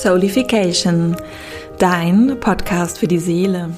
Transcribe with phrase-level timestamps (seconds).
[0.00, 1.16] Soulification,
[1.78, 3.76] dein Podcast für die Seele.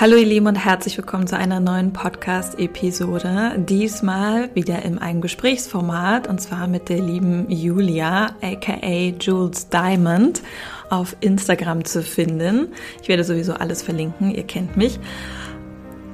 [0.00, 3.56] Hallo ihr Lieben und herzlich willkommen zu einer neuen Podcast-Episode.
[3.58, 10.40] Diesmal wieder in einem Gesprächsformat und zwar mit der lieben Julia, aka Jules Diamond,
[10.88, 12.68] auf Instagram zu finden.
[13.02, 15.00] Ich werde sowieso alles verlinken, ihr kennt mich.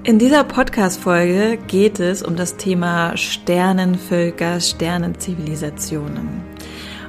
[0.03, 6.41] In dieser Podcast-Folge geht es um das Thema Sternenvölker, Sternenzivilisationen.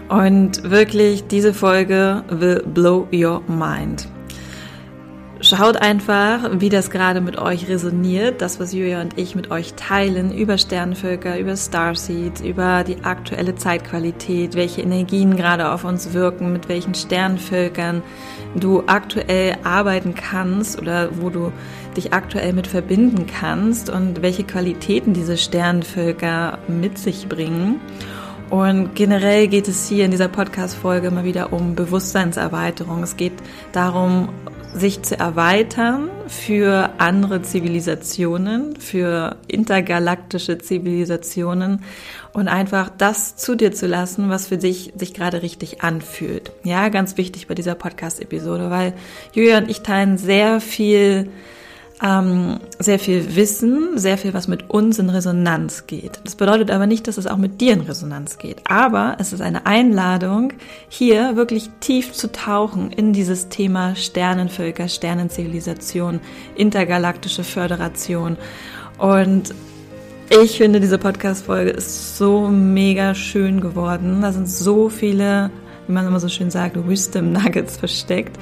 [0.09, 4.07] Und wirklich, diese Folge will blow your mind.
[5.41, 9.73] Schaut einfach, wie das gerade mit euch resoniert, das, was Julia und ich mit euch
[9.75, 16.51] teilen, über Sternvölker, über Starseeds, über die aktuelle Zeitqualität, welche Energien gerade auf uns wirken,
[16.51, 18.01] mit welchen Sternvölkern
[18.55, 21.53] du aktuell arbeiten kannst oder wo du
[21.95, 27.79] dich aktuell mit verbinden kannst und welche Qualitäten diese Sternvölker mit sich bringen.
[28.49, 33.03] Und generell geht es hier in dieser Podcast-Folge mal wieder um Bewusstseinserweiterung.
[33.03, 33.33] Es geht
[33.73, 34.29] darum,
[34.73, 41.83] sich zu erweitern für andere Zivilisationen, für intergalaktische Zivilisationen
[42.33, 46.51] und einfach das zu dir zu lassen, was für dich sich gerade richtig anfühlt.
[46.63, 48.93] Ja, ganz wichtig bei dieser Podcast-Episode, weil
[49.33, 51.29] Julia und ich teilen sehr viel
[52.01, 56.19] ähm, sehr viel Wissen, sehr viel, was mit uns in Resonanz geht.
[56.23, 58.61] Das bedeutet aber nicht, dass es auch mit dir in Resonanz geht.
[58.69, 60.53] Aber es ist eine Einladung,
[60.87, 66.21] hier wirklich tief zu tauchen in dieses Thema Sternenvölker, Sternenzivilisation,
[66.55, 68.37] intergalaktische Föderation.
[68.97, 69.53] Und
[70.29, 74.21] ich finde, diese Podcast-Folge ist so mega schön geworden.
[74.21, 75.49] Da sind so viele,
[75.87, 78.37] wie man immer so schön sagt, Wisdom Nuggets versteckt.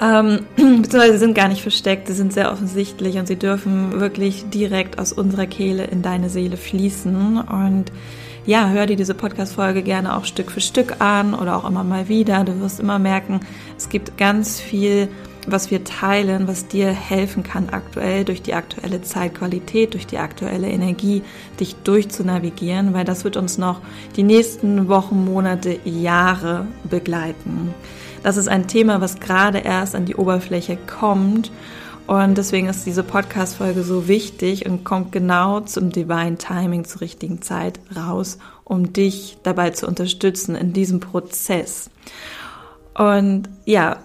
[0.00, 4.98] Ähm, beziehungsweise sind gar nicht versteckt, sie sind sehr offensichtlich und sie dürfen wirklich direkt
[4.98, 7.38] aus unserer Kehle in deine Seele fließen.
[7.38, 7.92] Und
[8.44, 12.08] ja, hör dir diese Podcast-Folge gerne auch Stück für Stück an oder auch immer mal
[12.08, 12.42] wieder.
[12.44, 13.40] Du wirst immer merken,
[13.76, 15.08] es gibt ganz viel,
[15.46, 20.68] was wir teilen, was dir helfen kann aktuell durch die aktuelle Zeitqualität, durch die aktuelle
[20.68, 21.22] Energie,
[21.60, 23.80] dich durchzunavigieren, weil das wird uns noch
[24.16, 27.74] die nächsten Wochen, Monate, Jahre begleiten.
[28.22, 31.50] Das ist ein Thema, was gerade erst an die Oberfläche kommt.
[32.06, 37.42] Und deswegen ist diese Podcast-Folge so wichtig und kommt genau zum Divine Timing zur richtigen
[37.42, 41.90] Zeit raus, um dich dabei zu unterstützen in diesem Prozess.
[42.94, 43.98] Und ja,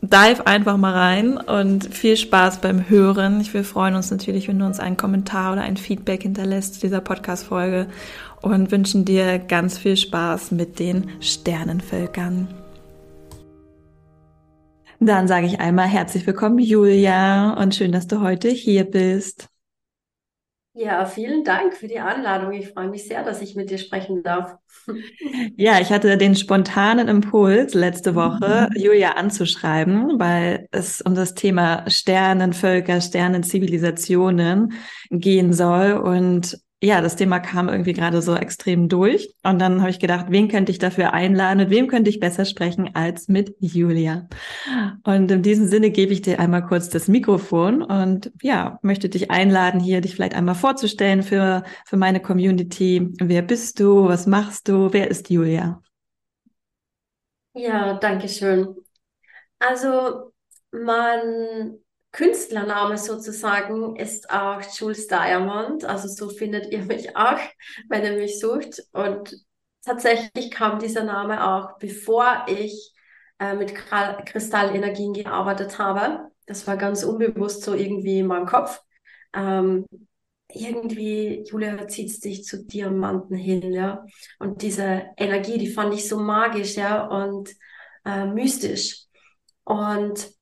[0.00, 3.40] dive einfach mal rein und viel Spaß beim Hören.
[3.40, 6.80] Ich wir freuen uns natürlich, wenn du uns einen Kommentar oder ein Feedback hinterlässt zu
[6.80, 7.88] dieser Podcast-Folge
[8.42, 12.63] und wünschen dir ganz viel Spaß mit den Sternenvölkern.
[15.06, 19.50] Dann sage ich einmal herzlich willkommen, Julia, und schön, dass du heute hier bist.
[20.72, 22.52] Ja, vielen Dank für die Einladung.
[22.52, 24.56] Ich freue mich sehr, dass ich mit dir sprechen darf.
[25.56, 28.80] Ja, ich hatte den spontanen Impuls letzte Woche, mhm.
[28.80, 34.72] Julia anzuschreiben, weil es um das Thema Sternenvölker, Sternenzivilisationen
[35.10, 35.92] gehen soll.
[35.92, 39.34] Und ja, das Thema kam irgendwie gerade so extrem durch.
[39.42, 41.58] Und dann habe ich gedacht, wen könnte ich dafür einladen?
[41.58, 44.28] Mit wem könnte ich besser sprechen als mit Julia?
[45.04, 49.30] Und in diesem Sinne gebe ich dir einmal kurz das Mikrofon und ja, möchte dich
[49.30, 53.08] einladen, hier dich vielleicht einmal vorzustellen für, für meine Community.
[53.18, 54.04] Wer bist du?
[54.04, 54.92] Was machst du?
[54.92, 55.80] Wer ist Julia?
[57.54, 58.74] Ja, danke schön.
[59.58, 60.32] Also,
[60.72, 61.78] man
[62.14, 65.84] Künstlername sozusagen ist auch Jules Diamond.
[65.84, 67.40] Also so findet ihr mich auch,
[67.88, 68.80] wenn ihr mich sucht.
[68.92, 69.36] Und
[69.84, 72.94] tatsächlich kam dieser Name auch, bevor ich
[73.40, 76.30] äh, mit Kristallenergien gearbeitet habe.
[76.46, 78.80] Das war ganz unbewusst so irgendwie in meinem Kopf.
[79.32, 79.84] Ähm,
[80.48, 84.06] irgendwie, Julia, zieht dich zu Diamanten hin, ja.
[84.38, 87.50] Und diese Energie, die fand ich so magisch, ja, und
[88.04, 89.06] äh, mystisch.
[89.64, 90.33] Und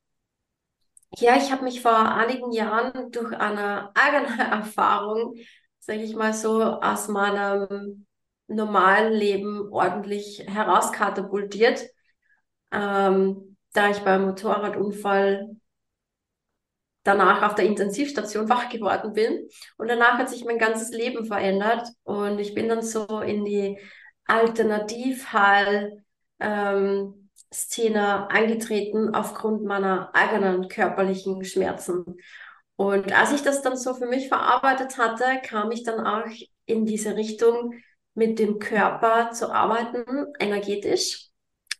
[1.18, 5.34] ja, ich habe mich vor einigen Jahren durch eine eigene Erfahrung,
[5.78, 8.06] sage ich mal so, aus meinem
[8.48, 11.86] normalen Leben ordentlich herauskatapultiert,
[12.70, 15.56] ähm, da ich beim Motorradunfall
[17.02, 19.48] danach auf der Intensivstation wach geworden bin.
[19.76, 23.78] Und danach hat sich mein ganzes Leben verändert und ich bin dann so in die
[24.26, 26.04] Alternativheil
[26.38, 27.21] ähm,
[27.52, 32.16] Szene eingetreten aufgrund meiner eigenen körperlichen Schmerzen.
[32.76, 36.26] Und als ich das dann so für mich verarbeitet hatte, kam ich dann auch
[36.64, 37.74] in diese Richtung,
[38.14, 41.28] mit dem Körper zu arbeiten, energetisch.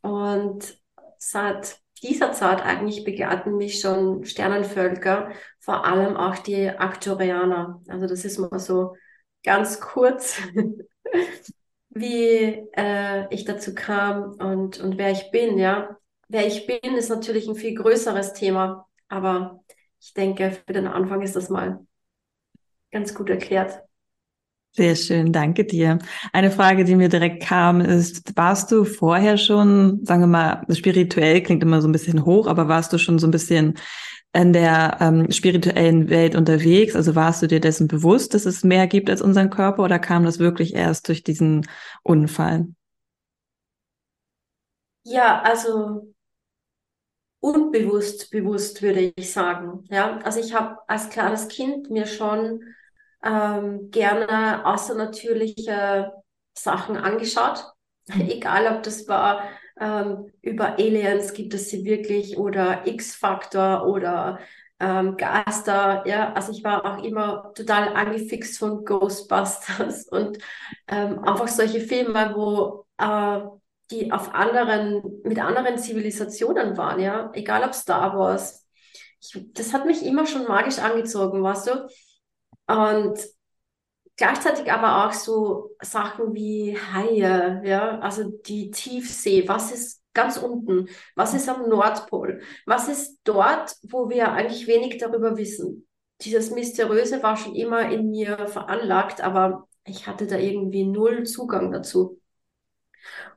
[0.00, 0.78] Und
[1.18, 5.30] seit dieser Zeit eigentlich begleiten mich schon Sternenvölker,
[5.60, 7.80] vor allem auch die Aktorianer.
[7.88, 8.96] Also das ist mal so
[9.44, 10.40] ganz kurz
[11.94, 15.96] wie äh, ich dazu kam und, und wer ich bin, ja.
[16.28, 19.62] Wer ich bin, ist natürlich ein viel größeres Thema, aber
[20.00, 21.86] ich denke, für den Anfang ist das mal
[22.90, 23.82] ganz gut erklärt.
[24.74, 25.98] Sehr schön, danke dir.
[26.32, 31.42] Eine Frage, die mir direkt kam, ist, warst du vorher schon, sagen wir mal, spirituell
[31.42, 33.74] klingt immer so ein bisschen hoch, aber warst du schon so ein bisschen
[34.34, 36.96] in der ähm, spirituellen Welt unterwegs?
[36.96, 40.24] Also warst du dir dessen bewusst, dass es mehr gibt als unseren Körper oder kam
[40.24, 41.66] das wirklich erst durch diesen
[42.02, 42.68] Unfall?
[45.04, 46.12] Ja, also
[47.40, 49.84] unbewusst, bewusst würde ich sagen.
[49.90, 52.62] Ja, also ich habe als kleines Kind mir schon
[53.24, 56.12] ähm, gerne außernatürliche
[56.56, 57.64] Sachen angeschaut.
[58.08, 59.42] Egal, ob das war
[59.80, 64.38] ähm, über Aliens, gibt es sie wirklich oder X-Faktor oder
[64.80, 66.04] ähm, Geister.
[66.06, 70.38] Ja, also ich war auch immer total angefixt von Ghostbusters und
[70.88, 73.40] ähm, einfach solche Filme, wo äh,
[73.90, 78.66] die auf anderen, mit anderen Zivilisationen waren, ja, egal ob Star Wars.
[79.20, 81.88] Ich, das hat mich immer schon magisch angezogen, weißt du?
[82.66, 83.18] Und
[84.16, 90.88] gleichzeitig aber auch so Sachen wie Haie, ja, also die Tiefsee, was ist ganz unten,
[91.16, 95.86] was ist am Nordpol, was ist dort, wo wir eigentlich wenig darüber wissen.
[96.20, 101.72] Dieses Mysteriöse war schon immer in mir veranlagt, aber ich hatte da irgendwie null Zugang
[101.72, 102.20] dazu.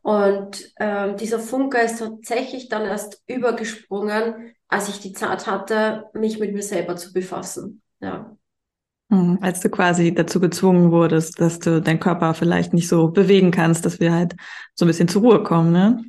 [0.02, 6.40] Und ähm, dieser Funke ist tatsächlich dann erst übergesprungen, als ich die Zeit hatte, mich
[6.40, 7.82] mit mir selber zu befassen.
[8.00, 8.38] Ja.
[9.16, 13.52] Hm, als du quasi dazu gezwungen wurdest, dass du deinen Körper vielleicht nicht so bewegen
[13.52, 14.36] kannst, dass wir halt
[14.74, 16.04] so ein bisschen zur Ruhe kommen, ne?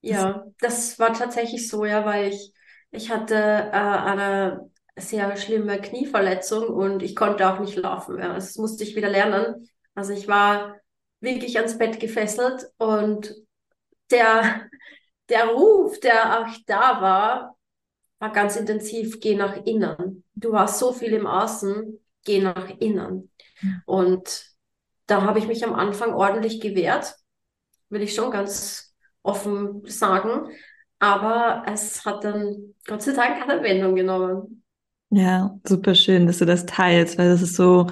[0.00, 2.52] Ja, das war tatsächlich so, ja, weil ich,
[2.90, 8.18] ich hatte äh, eine sehr schlimme Knieverletzung und ich konnte auch nicht laufen.
[8.18, 8.34] Ja.
[8.34, 9.68] Das musste ich wieder lernen.
[9.94, 10.76] Also ich war
[11.20, 13.34] wirklich ans Bett gefesselt und
[14.10, 14.68] der,
[15.28, 17.56] der Ruf, der auch da war,
[18.18, 20.24] war ganz intensiv, geh nach innen.
[20.34, 23.30] Du warst so viel im Außen, geh nach innen.
[23.86, 24.44] Und
[25.06, 27.16] da habe ich mich am Anfang ordentlich gewehrt,
[27.88, 30.50] will ich schon ganz offen sagen.
[30.98, 34.62] Aber es hat dann Gott sei Dank eine Wendung genommen.
[35.10, 37.86] Ja, super schön, dass du das teilst, weil das ist so,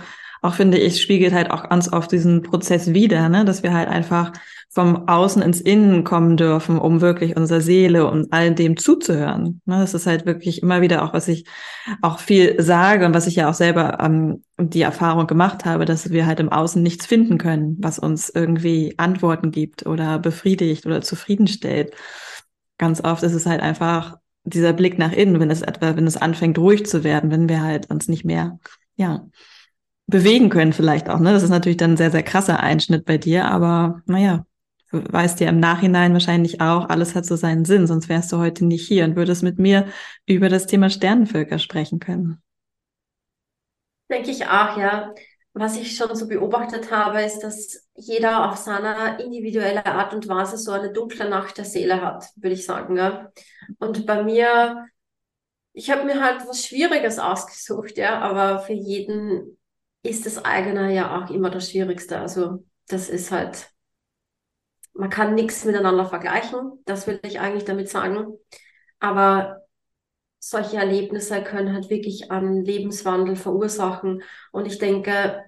[0.46, 3.44] auch finde ich, spiegelt halt auch ganz oft diesen Prozess wieder, ne?
[3.44, 4.32] dass wir halt einfach
[4.76, 9.62] vom Außen ins Innen kommen dürfen, um wirklich unserer Seele und all dem zuzuhören.
[9.64, 9.78] Ne?
[9.78, 11.46] Das ist halt wirklich immer wieder auch, was ich
[12.02, 16.10] auch viel sage und was ich ja auch selber ähm, die Erfahrung gemacht habe, dass
[16.10, 21.00] wir halt im Außen nichts finden können, was uns irgendwie Antworten gibt oder befriedigt oder
[21.00, 21.94] zufriedenstellt.
[22.76, 26.16] Ganz oft ist es halt einfach dieser Blick nach innen, wenn es etwa, wenn es
[26.16, 28.58] anfängt ruhig zu werden, wenn wir halt uns nicht mehr,
[28.96, 29.26] ja,
[30.06, 31.18] bewegen können vielleicht auch.
[31.18, 31.32] Ne?
[31.32, 34.46] Das ist natürlich dann ein sehr, sehr krasser Einschnitt bei dir, aber naja,
[34.90, 38.64] weißt ja im Nachhinein wahrscheinlich auch, alles hat so seinen Sinn, sonst wärst du heute
[38.64, 39.86] nicht hier und würdest mit mir
[40.26, 42.42] über das Thema Sternenvölker sprechen können.
[44.10, 45.12] Denke ich auch, ja.
[45.52, 50.58] Was ich schon so beobachtet habe, ist, dass jeder auf seiner individuellen Art und Weise
[50.58, 52.98] so eine dunkle Nacht der Seele hat, würde ich sagen.
[52.98, 53.32] Ja.
[53.78, 54.84] Und bei mir,
[55.72, 59.56] ich habe mir halt was Schwieriges ausgesucht, ja, aber für jeden
[60.08, 62.18] ist das eigene ja auch immer das Schwierigste.
[62.18, 63.70] Also das ist halt,
[64.94, 68.38] man kann nichts miteinander vergleichen, das will ich eigentlich damit sagen.
[68.98, 69.62] Aber
[70.38, 74.22] solche Erlebnisse können halt wirklich einen Lebenswandel verursachen.
[74.52, 75.44] Und ich denke,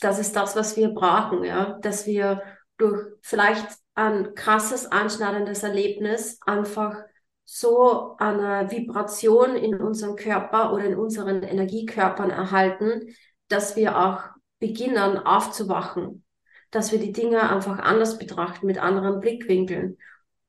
[0.00, 2.42] das ist das, was wir brauchen, ja, dass wir
[2.76, 6.96] durch vielleicht ein krasses, anschneidendes Erlebnis einfach
[7.44, 13.14] so eine Vibration in unserem Körper oder in unseren Energiekörpern erhalten,
[13.48, 14.22] dass wir auch
[14.58, 16.24] beginnen aufzuwachen,
[16.70, 19.98] dass wir die Dinge einfach anders betrachten, mit anderen Blickwinkeln.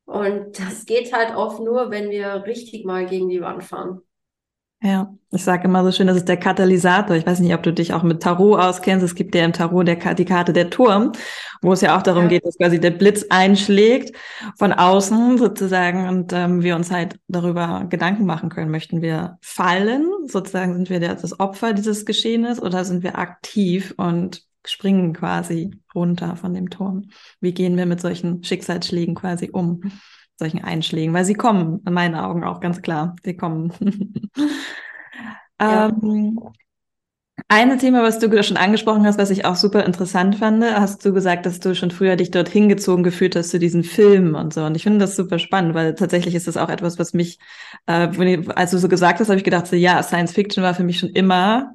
[0.05, 4.01] Und das geht halt oft nur, wenn wir richtig mal gegen die Wand fahren.
[4.81, 7.13] Ja, ich sage immer so schön, das ist der Katalysator.
[7.17, 9.03] Ich weiß nicht, ob du dich auch mit Tarot auskennst.
[9.03, 11.12] Es gibt ja im Tarot der, die Karte der Turm,
[11.62, 12.29] wo es ja auch darum ja.
[12.29, 14.15] geht, dass quasi der Blitz einschlägt
[14.57, 18.71] von außen sozusagen und ähm, wir uns halt darüber Gedanken machen können.
[18.71, 20.05] Möchten wir fallen?
[20.25, 26.38] Sozusagen sind wir das Opfer dieses Geschehens oder sind wir aktiv und springen quasi runter
[26.38, 27.09] von dem Turm?
[27.41, 29.81] Wie gehen wir mit solchen Schicksalsschlägen quasi um?
[30.39, 33.15] Solchen Einschlägen, weil sie kommen, in meinen Augen auch ganz klar.
[33.24, 33.72] Sie kommen.
[35.62, 35.89] ja.
[35.89, 36.39] ähm,
[37.48, 41.13] ein Thema, was du schon angesprochen hast, was ich auch super interessant fand, hast du
[41.13, 44.63] gesagt, dass du schon früher dich dorthin gezogen gefühlt hast zu diesen Filmen und so.
[44.63, 47.39] Und ich finde das super spannend, weil tatsächlich ist das auch etwas, was mich,
[47.86, 48.08] äh,
[48.55, 51.00] als du so gesagt hast, habe ich gedacht, so, ja, Science Fiction war für mich
[51.00, 51.74] schon immer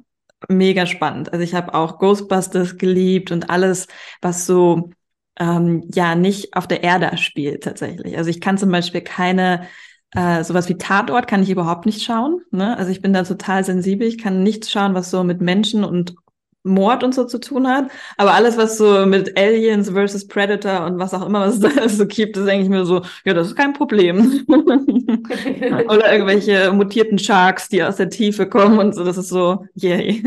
[0.49, 1.33] mega spannend.
[1.33, 3.87] Also ich habe auch Ghostbusters geliebt und alles,
[4.21, 4.91] was so
[5.39, 8.17] ähm, ja nicht auf der Erde spielt tatsächlich.
[8.17, 9.67] Also ich kann zum Beispiel keine
[10.11, 12.41] äh, sowas wie Tatort kann ich überhaupt nicht schauen.
[12.51, 12.77] Ne?
[12.77, 14.07] Also ich bin da total sensibel.
[14.07, 16.15] Ich kann nichts schauen, was so mit Menschen und
[16.63, 17.91] Mord und so zu tun hat.
[18.17, 21.87] Aber alles, was so mit Aliens versus Predator und was auch immer was es da
[21.89, 24.45] so gibt, ist eigentlich mir so, ja, das ist kein Problem.
[24.47, 30.23] Oder irgendwelche mutierten Sharks, die aus der Tiefe kommen und so, das ist so, yay.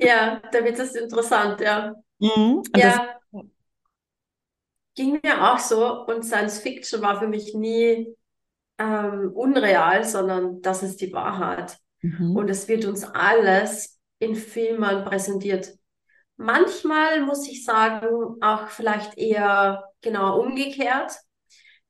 [0.00, 1.94] ja, da wird es interessant, ja.
[2.18, 2.62] Mhm.
[2.74, 3.17] Ja.
[4.98, 8.16] Ging mir auch so und Science Fiction war für mich nie
[8.78, 11.78] ähm, unreal, sondern das ist die Wahrheit.
[12.00, 12.34] Mhm.
[12.34, 15.72] Und es wird uns alles in Filmen präsentiert.
[16.36, 18.08] Manchmal muss ich sagen,
[18.40, 21.12] auch vielleicht eher genau umgekehrt,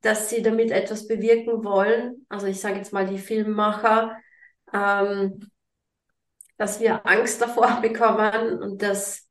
[0.01, 2.27] dass sie damit etwas bewirken wollen.
[2.29, 4.17] Also ich sage jetzt mal die Filmmacher,
[4.71, 5.49] ähm,
[6.57, 9.27] dass wir Angst davor bekommen und das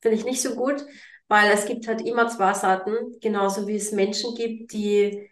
[0.00, 0.84] finde ich nicht so gut,
[1.32, 5.30] weil es gibt halt immer zwei Seiten, genauso wie es Menschen gibt, die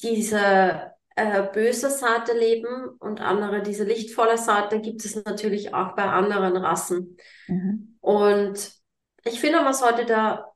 [0.00, 6.04] diese äh, böse Seite leben und andere diese lichtvolle Seite gibt es natürlich auch bei
[6.04, 7.16] anderen Rassen.
[7.48, 7.96] Mhm.
[8.00, 8.74] Und
[9.24, 10.52] ich finde, man sollte da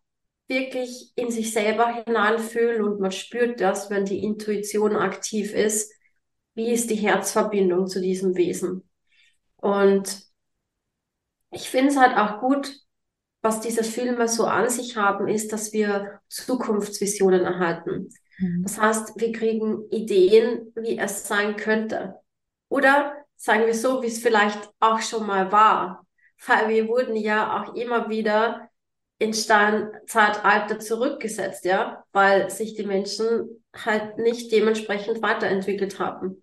[0.46, 5.92] wirklich in sich selber hineinfühlen und man spürt das, wenn die Intuition aktiv ist.
[6.54, 8.88] Wie ist die Herzverbindung zu diesem Wesen?
[9.56, 10.22] Und
[11.50, 12.72] ich finde es halt auch gut,
[13.42, 18.08] was diese Filme so an sich haben, ist, dass wir Zukunftsvisionen erhalten.
[18.38, 18.62] Mhm.
[18.62, 22.16] Das heißt, wir kriegen Ideen, wie es sein könnte.
[22.68, 26.06] Oder sagen wir so, wie es vielleicht auch schon mal war.
[26.46, 28.68] Weil wir wurden ja auch immer wieder
[29.18, 36.42] in Steinzeitalter zurückgesetzt, ja, weil sich die Menschen halt nicht dementsprechend weiterentwickelt haben.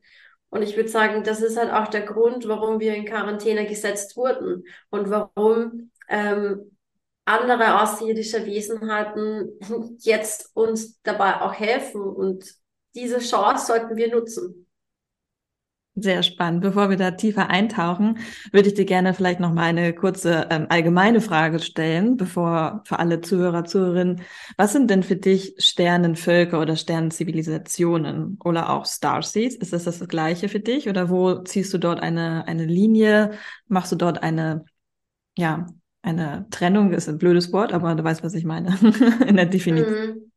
[0.49, 4.15] Und ich würde sagen, das ist halt auch der Grund, warum wir in Quarantäne gesetzt
[4.15, 6.74] wurden und warum ähm,
[7.25, 9.59] andere außerirdische Wesenheiten
[9.99, 12.01] jetzt uns dabei auch helfen.
[12.01, 12.45] Und
[12.93, 14.65] diese Chance sollten wir nutzen.
[15.97, 16.61] Sehr spannend.
[16.61, 18.17] Bevor wir da tiefer eintauchen,
[18.51, 22.99] würde ich dir gerne vielleicht noch mal eine kurze ähm, allgemeine Frage stellen, bevor für
[22.99, 24.21] alle Zuhörer, Zuhörerinnen,
[24.57, 29.55] was sind denn für dich Sternenvölker oder Sternenzivilisationen oder auch Starseeds?
[29.55, 33.31] Ist das das Gleiche für dich oder wo ziehst du dort eine, eine Linie?
[33.69, 34.65] Machst du dort eine,
[35.37, 35.65] ja,
[36.05, 38.77] eine Trennung ist ein blödes Wort, aber du weißt, was ich meine
[39.27, 40.07] in der Definition.
[40.07, 40.31] Mhm.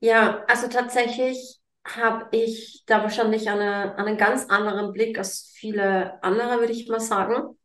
[0.00, 6.58] Ja, also tatsächlich habe ich da wahrscheinlich eine, einen ganz anderen Blick als viele andere,
[6.58, 7.56] würde ich mal sagen.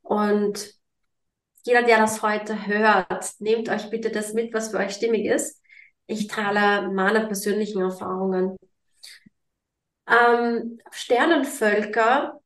[0.00, 0.72] Und
[1.64, 5.60] jeder, der das heute hört, nehmt euch bitte das mit, was für euch stimmig ist.
[6.06, 8.56] Ich teile meine persönlichen Erfahrungen.
[10.06, 12.40] Ähm, Sternenvölker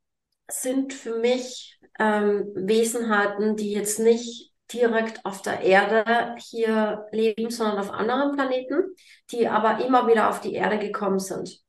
[0.49, 7.79] sind für mich ähm, Wesenheiten, die jetzt nicht direkt auf der Erde hier leben, sondern
[7.79, 8.95] auf anderen Planeten,
[9.31, 11.61] die aber immer wieder auf die Erde gekommen sind.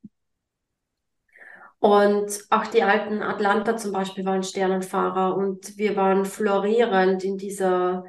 [1.80, 8.04] Und auch die alten Atlanter zum Beispiel waren Sternenfahrer und wir waren florierend in dieser,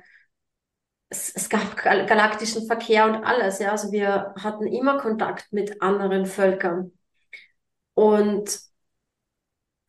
[1.11, 3.73] es, es gab galaktischen Verkehr und alles, ja.
[3.73, 6.93] Also wir hatten immer Kontakt mit anderen Völkern.
[7.95, 8.68] Und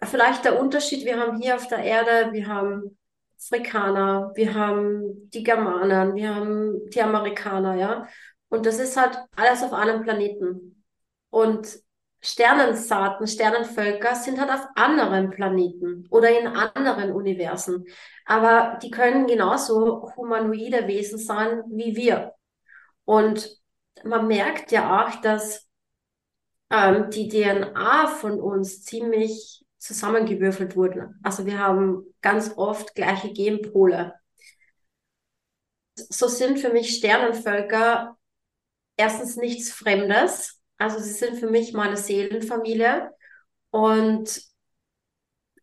[0.03, 2.97] vielleicht der Unterschied, wir haben hier auf der Erde, wir haben
[3.37, 8.07] Afrikaner, wir haben die Germanen, wir haben die Amerikaner, ja.
[8.49, 10.83] Und das ist halt alles auf einem Planeten.
[11.29, 11.79] Und
[12.21, 17.85] Sternensaaten, Sternenvölker sind halt auf anderen Planeten oder in anderen Universen.
[18.25, 22.33] Aber die können genauso humanoide Wesen sein wie wir.
[23.05, 23.57] Und
[24.03, 25.69] man merkt ja auch, dass
[26.69, 31.19] ähm, die DNA von uns ziemlich zusammengewürfelt wurden.
[31.23, 34.13] Also wir haben ganz oft gleiche Genpole.
[35.95, 38.17] So sind für mich Sternenvölker
[38.97, 40.61] erstens nichts Fremdes.
[40.77, 43.09] Also sie sind für mich meine Seelenfamilie
[43.71, 44.41] und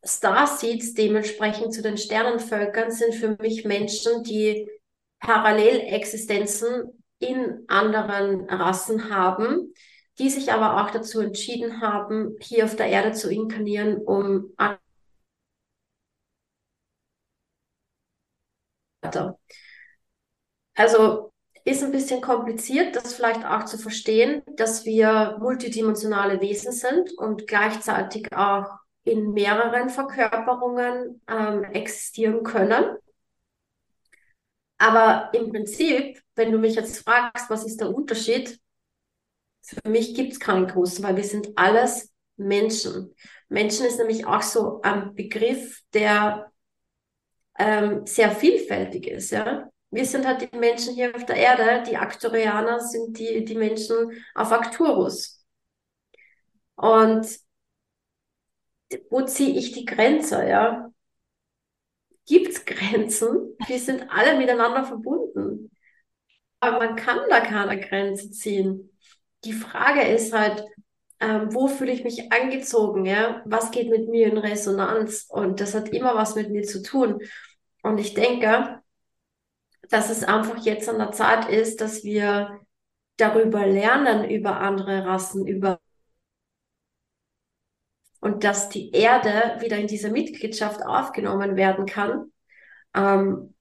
[0.02, 4.68] Starseeds dementsprechend zu den Sternenvölkern sind für mich Menschen, die
[5.20, 9.72] Parallelexistenzen in anderen Rassen haben,
[10.18, 14.52] die sich aber auch dazu entschieden haben, hier auf der Erde zu inkarnieren, um
[20.74, 21.32] also
[21.64, 27.46] ist ein bisschen kompliziert, das vielleicht auch zu verstehen, dass wir multidimensionale Wesen sind und
[27.48, 28.66] gleichzeitig auch
[29.04, 32.96] in mehreren Verkörperungen ähm, existieren können.
[34.78, 38.60] Aber im Prinzip, wenn du mich jetzt fragst, was ist der Unterschied,
[39.68, 43.14] für mich gibt es keinen großen, weil wir sind alles Menschen.
[43.48, 46.52] Menschen ist nämlich auch so ein Begriff, der
[47.58, 49.30] ähm, sehr vielfältig ist.
[49.30, 49.70] Ja?
[49.90, 54.12] wir sind halt die Menschen hier auf der Erde, die Arcturianer sind die, die Menschen
[54.34, 55.44] auf Arcturus.
[56.74, 57.26] Und
[59.10, 60.90] wo ziehe ich die Grenze, ja?
[62.26, 63.56] Gibt es Grenzen?
[63.66, 65.70] Wir sind alle miteinander verbunden.
[66.60, 68.95] Aber man kann da keine Grenze ziehen.
[69.44, 70.64] Die Frage ist halt,
[71.20, 73.42] ähm, wo fühle ich mich angezogen, ja?
[73.46, 75.26] Was geht mit mir in Resonanz?
[75.28, 77.20] Und das hat immer was mit mir zu tun.
[77.82, 78.82] Und ich denke,
[79.88, 82.60] dass es einfach jetzt an der Zeit ist, dass wir
[83.16, 85.80] darüber lernen, über andere Rassen, über
[88.20, 92.32] und dass die Erde wieder in diese Mitgliedschaft aufgenommen werden kann,
[92.94, 93.54] ähm,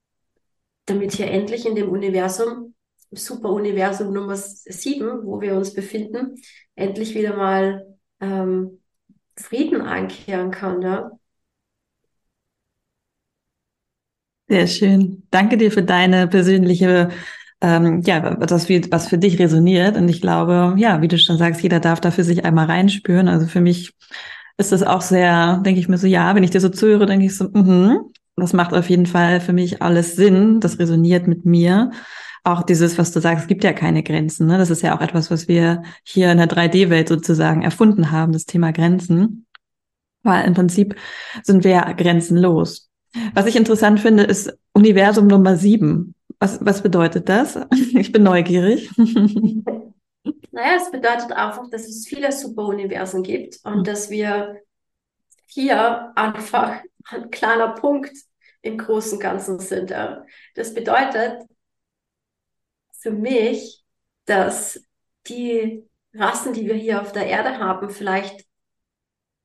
[0.86, 2.75] damit hier endlich in dem Universum,
[3.12, 6.36] Superuniversum Nummer 7, wo wir uns befinden,
[6.76, 8.80] endlich wieder mal ähm,
[9.38, 10.82] Frieden einkehren kann.
[10.82, 11.12] Ja?
[14.48, 15.24] Sehr schön.
[15.32, 17.10] Danke dir für deine persönliche,
[17.62, 19.98] ähm, ja, das, was für dich resoniert.
[19.98, 23.28] Und ich glaube, ja, wie du schon sagst, jeder darf da für sich einmal reinspüren.
[23.28, 23.94] Also für mich
[24.58, 27.26] ist das auch sehr, denke ich mir so, ja, wenn ich dir so zuhöre, denke
[27.26, 30.60] ich so, mhm, das macht auf jeden Fall für mich alles Sinn.
[30.60, 31.92] Das resoniert mit mir.
[32.46, 34.46] Auch dieses, was du sagst, es gibt ja keine Grenzen.
[34.46, 34.60] Ne?
[34.60, 38.46] Das ist ja auch etwas, was wir hier in der 3D-Welt sozusagen erfunden haben, das
[38.46, 39.48] Thema Grenzen.
[40.22, 40.96] Weil im Prinzip
[41.42, 42.92] sind wir ja grenzenlos.
[43.34, 46.14] Was ich interessant finde, ist Universum Nummer sieben.
[46.40, 47.60] Was, was bedeutet das?
[47.94, 48.90] Ich bin neugierig.
[50.52, 54.62] Naja, es bedeutet einfach, dass es viele Superuniversen gibt und dass wir
[55.48, 58.14] hier einfach ein kleiner Punkt
[58.62, 59.94] im großen Ganzen sind.
[60.56, 61.44] Das bedeutet
[63.06, 63.84] für mich,
[64.26, 64.84] dass
[65.28, 68.46] die Rassen, die wir hier auf der Erde haben, vielleicht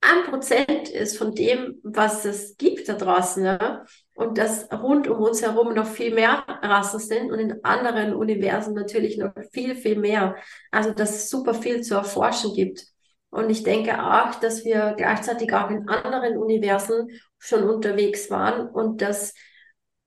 [0.01, 3.45] ein Prozent ist von dem, was es gibt da draußen.
[3.45, 3.85] Ja?
[4.15, 8.73] Und dass rund um uns herum noch viel mehr Rassen sind und in anderen Universen
[8.73, 10.37] natürlich noch viel, viel mehr.
[10.71, 12.87] Also dass es super viel zu erforschen gibt.
[13.29, 19.03] Und ich denke auch, dass wir gleichzeitig auch in anderen Universen schon unterwegs waren und
[19.03, 19.35] dass,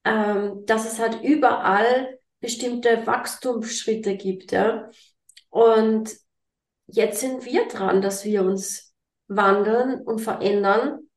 [0.05, 2.14] ähm, dass es halt überall
[2.45, 4.53] bestimmte Wachstumsschritte gibt.
[4.53, 4.91] Ja?
[5.49, 6.15] Und
[6.87, 8.95] jetzt sind wir dran, dass wir uns
[9.29, 11.09] wandeln und verändern,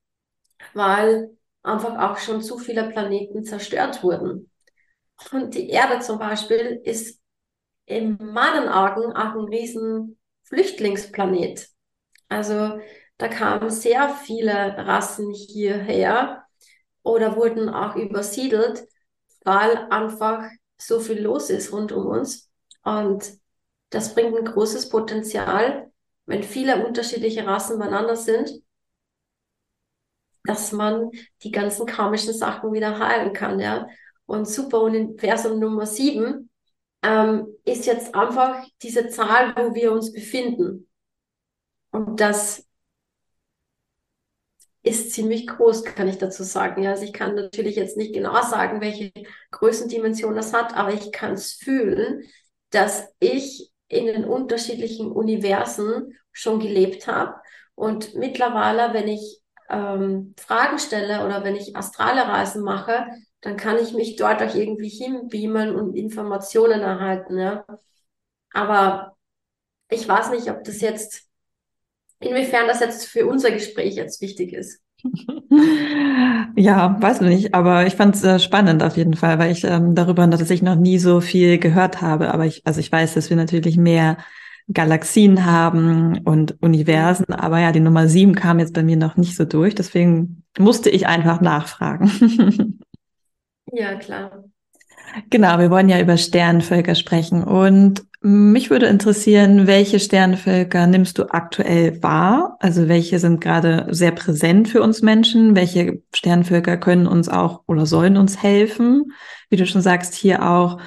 [0.73, 4.49] weil einfach auch schon zu viele Planeten zerstört wurden.
[5.33, 7.19] Und die Erde zum Beispiel ist
[7.85, 11.67] in meinen Augen auch ein riesen Flüchtlingsplanet.
[12.29, 12.79] Also
[13.17, 16.43] da kamen sehr viele Rassen hierher
[17.03, 18.87] oder wurden auch übersiedelt,
[19.43, 20.43] weil einfach
[20.77, 22.49] so viel los ist rund um uns.
[22.83, 23.31] Und
[23.89, 25.91] das bringt ein großes Potenzial,
[26.25, 28.51] wenn viele unterschiedliche Rassen beieinander sind,
[30.43, 31.11] dass man
[31.43, 33.87] die ganzen karmischen Sachen wieder heilen kann, ja.
[34.25, 36.49] Und Superuniversum Nummer sieben
[37.01, 40.89] ähm, ist jetzt einfach diese Zahl, wo wir uns befinden.
[41.91, 42.66] Und das
[44.87, 46.83] ist ziemlich groß, kann ich dazu sagen.
[46.83, 49.11] Ja, also ich kann natürlich jetzt nicht genau sagen, welche
[49.51, 52.23] Größendimension das hat, aber ich kann es fühlen,
[52.71, 57.35] dass ich in den unterschiedlichen Universen schon gelebt habe.
[57.75, 63.05] Und mittlerweile, wenn ich ähm, Fragen stelle oder wenn ich astrale Reisen mache,
[63.41, 67.37] dann kann ich mich dort auch irgendwie hinbeamen und Informationen erhalten.
[67.37, 67.65] Ja?
[68.53, 69.15] Aber
[69.89, 71.26] ich weiß nicht, ob das jetzt,
[72.19, 74.81] inwiefern das jetzt für unser Gespräch jetzt wichtig ist.
[76.55, 79.93] Ja, weiß nicht, aber ich fand es äh, spannend auf jeden Fall, weil ich ähm,
[79.95, 82.33] darüber tatsächlich noch nie so viel gehört habe.
[82.33, 84.17] Aber ich, also ich weiß, dass wir natürlich mehr
[84.73, 89.35] Galaxien haben und Universen, aber ja, die Nummer sieben kam jetzt bei mir noch nicht
[89.35, 92.79] so durch, deswegen musste ich einfach nachfragen.
[93.71, 94.43] ja, klar.
[95.29, 101.31] Genau, wir wollen ja über Sternvölker sprechen und mich würde interessieren, welche Sternvölker nimmst du
[101.31, 102.57] aktuell wahr?
[102.59, 105.55] Also welche sind gerade sehr präsent für uns Menschen?
[105.55, 109.11] Welche Sternvölker können uns auch oder sollen uns helfen?
[109.49, 110.79] Wie du schon sagst, hier auch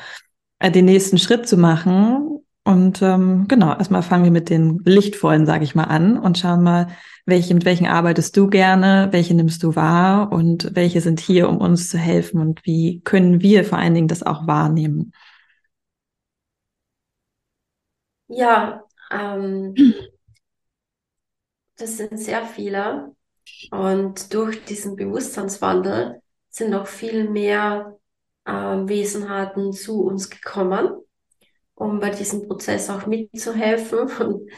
[0.59, 2.41] äh, den nächsten Schritt zu machen.
[2.65, 6.63] Und ähm, genau, erstmal fangen wir mit den Lichtvollen, sage ich mal, an und schauen
[6.63, 6.89] mal,
[7.27, 11.59] welche, mit welchen arbeitest du gerne, welche nimmst du wahr und welche sind hier, um
[11.59, 15.13] uns zu helfen und wie können wir vor allen Dingen das auch wahrnehmen?
[18.31, 19.75] Ja, ähm,
[21.77, 23.15] das sind sehr viele.
[23.73, 27.99] Und durch diesen Bewusstseinswandel sind noch viel mehr
[28.45, 30.91] äh, Wesenheiten zu uns gekommen,
[31.75, 34.51] um bei diesem Prozess auch mitzuhelfen und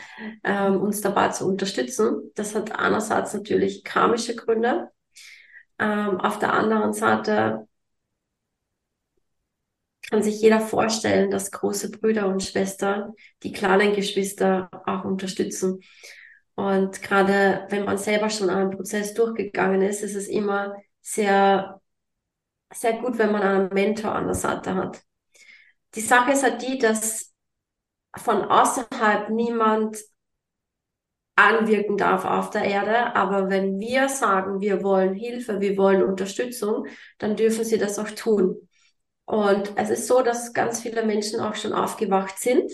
[0.44, 2.30] ähm, uns dabei zu unterstützen.
[2.34, 4.90] Das hat einerseits natürlich karmische Gründe.
[5.78, 7.66] Ähm, auf der anderen Seite
[10.12, 15.80] kann sich jeder vorstellen, dass große Brüder und Schwestern die kleinen Geschwister auch unterstützen.
[16.54, 21.80] Und gerade wenn man selber schon einen Prozess durchgegangen ist, ist es immer sehr,
[22.74, 25.02] sehr gut, wenn man einen Mentor an der Seite hat.
[25.94, 27.32] Die Sache ist halt die, dass
[28.14, 29.96] von außerhalb niemand
[31.36, 33.16] anwirken darf auf der Erde.
[33.16, 38.10] Aber wenn wir sagen, wir wollen Hilfe, wir wollen Unterstützung, dann dürfen sie das auch
[38.10, 38.68] tun.
[39.24, 42.70] Und es ist so, dass ganz viele Menschen auch schon aufgewacht sind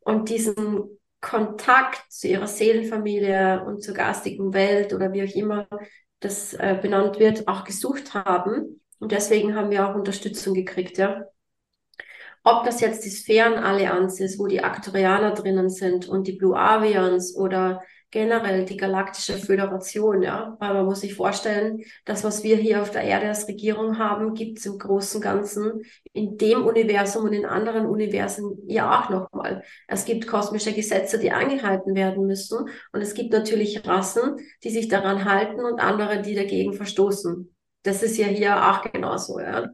[0.00, 5.68] und diesen Kontakt zu ihrer Seelenfamilie und zur geistigen Welt oder wie auch immer
[6.20, 8.80] das äh, benannt wird, auch gesucht haben.
[8.98, 11.24] Und deswegen haben wir auch Unterstützung gekriegt, ja.
[12.44, 17.36] Ob das jetzt die Sphärenallianz ist, wo die Aktorianer drinnen sind und die Blue Avians
[17.36, 20.56] oder generell die galaktische Föderation, ja.
[20.60, 24.34] Weil man muss sich vorstellen, das, was wir hier auf der Erde als Regierung haben,
[24.34, 29.10] gibt es im Großen und Ganzen in dem Universum und in anderen Universen ja auch
[29.10, 29.64] nochmal.
[29.88, 32.68] Es gibt kosmische Gesetze, die eingehalten werden müssen.
[32.92, 37.52] Und es gibt natürlich Rassen, die sich daran halten und andere, die dagegen verstoßen.
[37.82, 39.70] Das ist ja hier auch genauso, ja.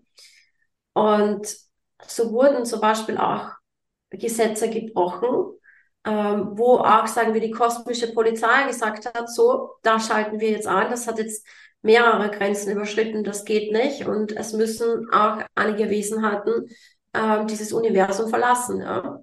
[0.94, 1.56] Und
[2.06, 3.50] so wurden zum Beispiel auch
[4.10, 5.57] Gesetze gebrochen,
[6.04, 10.66] ähm, wo auch, sagen wir, die kosmische Polizei gesagt hat, so, da schalten wir jetzt
[10.66, 11.46] an, das hat jetzt
[11.82, 16.68] mehrere Grenzen überschritten, das geht nicht und es müssen auch einige Wesenheiten
[17.12, 18.80] äh, dieses Universum verlassen.
[18.80, 19.20] Ja.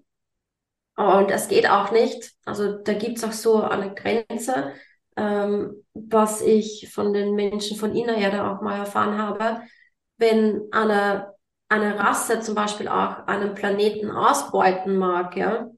[0.97, 4.73] Und es geht auch nicht, also da gibt es auch so eine Grenze,
[5.17, 9.61] ähm, was ich von den Menschen von Innererde auch mal erfahren habe,
[10.17, 11.33] wenn eine,
[11.67, 15.69] eine Rasse zum Beispiel auch einen Planeten ausbeuten mag, ja,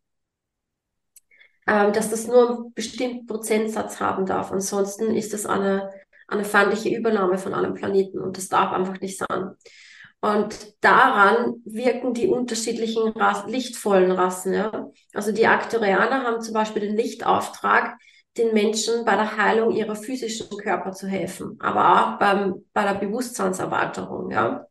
[1.67, 4.51] ähm, dass das nur einen bestimmten Prozentsatz haben darf.
[4.51, 5.91] Ansonsten ist das eine,
[6.27, 9.51] eine feindliche Übernahme von einem Planeten und das darf einfach nicht sein.
[10.19, 14.53] Und daran wirken die unterschiedlichen Ras lichtvollen Rassen.
[14.53, 14.89] Ja?
[15.13, 17.97] Also die Aktorianer haben zum Beispiel den Lichtauftrag,
[18.37, 22.95] den Menschen bei der Heilung ihrer physischen Körper zu helfen, aber auch beim, bei der
[22.95, 24.31] Bewusstseinserweiterung.
[24.31, 24.67] Ja?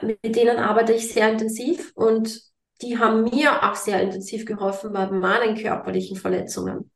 [0.00, 2.51] Mit denen arbeite ich sehr intensiv und
[2.82, 6.90] die haben mir auch sehr intensiv geholfen bei meinen körperlichen Verletzungen.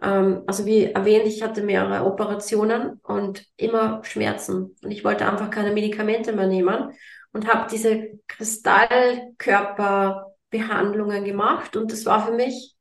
[0.00, 4.76] Ähm, also wie erwähnt, ich hatte mehrere Operationen und immer Schmerzen.
[4.82, 6.92] Und ich wollte einfach keine Medikamente mehr nehmen
[7.32, 11.76] und habe diese Kristallkörperbehandlungen gemacht.
[11.76, 12.72] Und das war für mich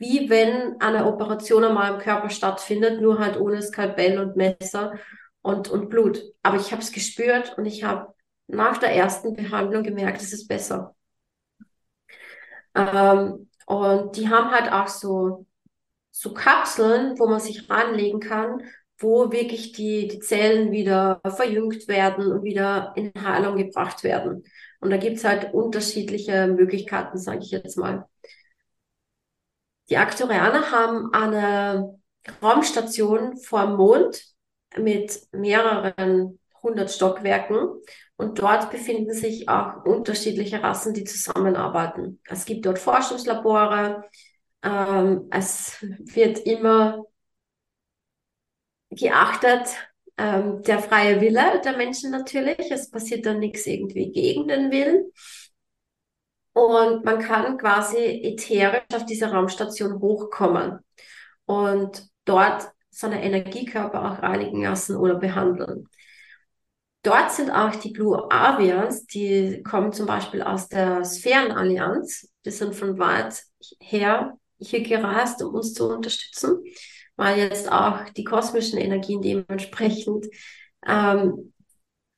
[0.00, 4.94] wie wenn eine Operation einmal im Körper stattfindet, nur halt ohne Skalpell und Messer
[5.42, 6.22] und, und Blut.
[6.42, 8.14] Aber ich habe es gespürt und ich habe
[8.46, 10.96] nach der ersten Behandlung gemerkt, es ist besser.
[12.74, 15.46] Ähm, und die haben halt auch so,
[16.10, 18.62] so Kapseln, wo man sich ranlegen kann,
[18.98, 24.44] wo wirklich die, die Zellen wieder verjüngt werden und wieder in Heilung gebracht werden.
[24.80, 28.06] Und da gibt's halt unterschiedliche Möglichkeiten, sage ich jetzt mal.
[29.88, 31.98] Die Aktorianer haben eine
[32.42, 34.22] Raumstation vor dem Mond
[34.76, 37.68] mit mehreren hundert Stockwerken
[38.20, 42.20] und dort befinden sich auch unterschiedliche Rassen, die zusammenarbeiten.
[42.26, 44.04] Es gibt dort Forschungslabore.
[44.62, 47.04] Ähm, es wird immer
[48.90, 49.74] geachtet,
[50.18, 52.70] ähm, der freie Wille der Menschen natürlich.
[52.70, 55.10] Es passiert dann nichts irgendwie gegen den Willen.
[56.52, 60.80] Und man kann quasi ätherisch auf diese Raumstation hochkommen
[61.46, 65.88] und dort seine Energiekörper auch reinigen lassen oder behandeln.
[67.02, 72.28] Dort sind auch die Blue Avians, die kommen zum Beispiel aus der Sphärenallianz.
[72.44, 73.42] Die sind von weit
[73.80, 76.62] her hier gereist, um uns zu unterstützen,
[77.16, 80.26] weil jetzt auch die kosmischen Energien dementsprechend
[80.86, 81.52] ähm,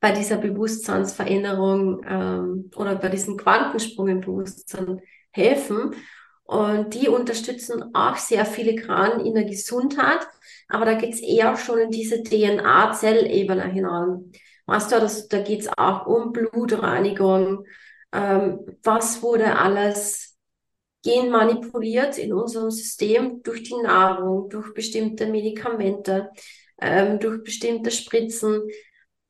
[0.01, 5.95] bei dieser Bewusstseinsveränderung ähm, oder bei diesem Quantensprung im Bewusstsein helfen.
[6.43, 10.27] Und die unterstützen auch sehr filigran in der Gesundheit,
[10.69, 14.33] aber da geht's eher schon in diese DNA-Zellebene hinein.
[14.67, 17.65] Weißt du, das, da geht's auch um Blutreinigung.
[18.13, 20.33] Ähm, was wurde alles
[21.03, 26.31] genmanipuliert in unserem System durch die Nahrung, durch bestimmte Medikamente,
[26.81, 28.63] ähm, durch bestimmte Spritzen.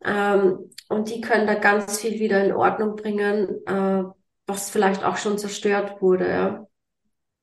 [0.05, 4.05] Ähm, und die können da ganz viel wieder in Ordnung bringen, äh,
[4.47, 6.29] was vielleicht auch schon zerstört wurde.
[6.29, 6.67] Ja.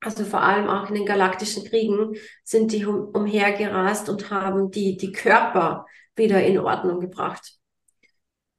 [0.02, 4.96] Also vor allem auch in den galaktischen Kriegen sind die um, umhergerast und haben die,
[4.96, 7.59] die Körper wieder in Ordnung gebracht.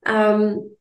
[0.05, 0.77] Ähm,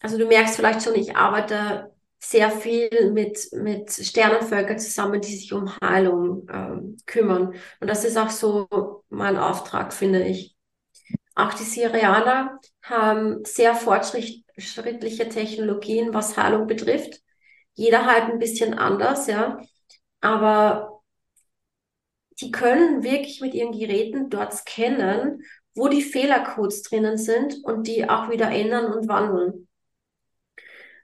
[0.00, 5.52] also du merkst vielleicht schon, ich arbeite sehr viel mit, mit Sternenvölkern zusammen, die sich
[5.52, 7.54] um Heilung ähm, kümmern.
[7.80, 10.56] Und das ist auch so mein Auftrag, finde ich.
[11.34, 17.20] Auch die Syrianer haben sehr fortschritt, fortschrittliche Technologien, was Heilung betrifft.
[17.74, 19.60] Jeder halt ein bisschen anders, ja.
[20.20, 21.02] Aber
[22.40, 25.42] die können wirklich mit ihren Geräten dort scannen,
[25.76, 29.68] wo die Fehlercodes drinnen sind und die auch wieder ändern und wandeln.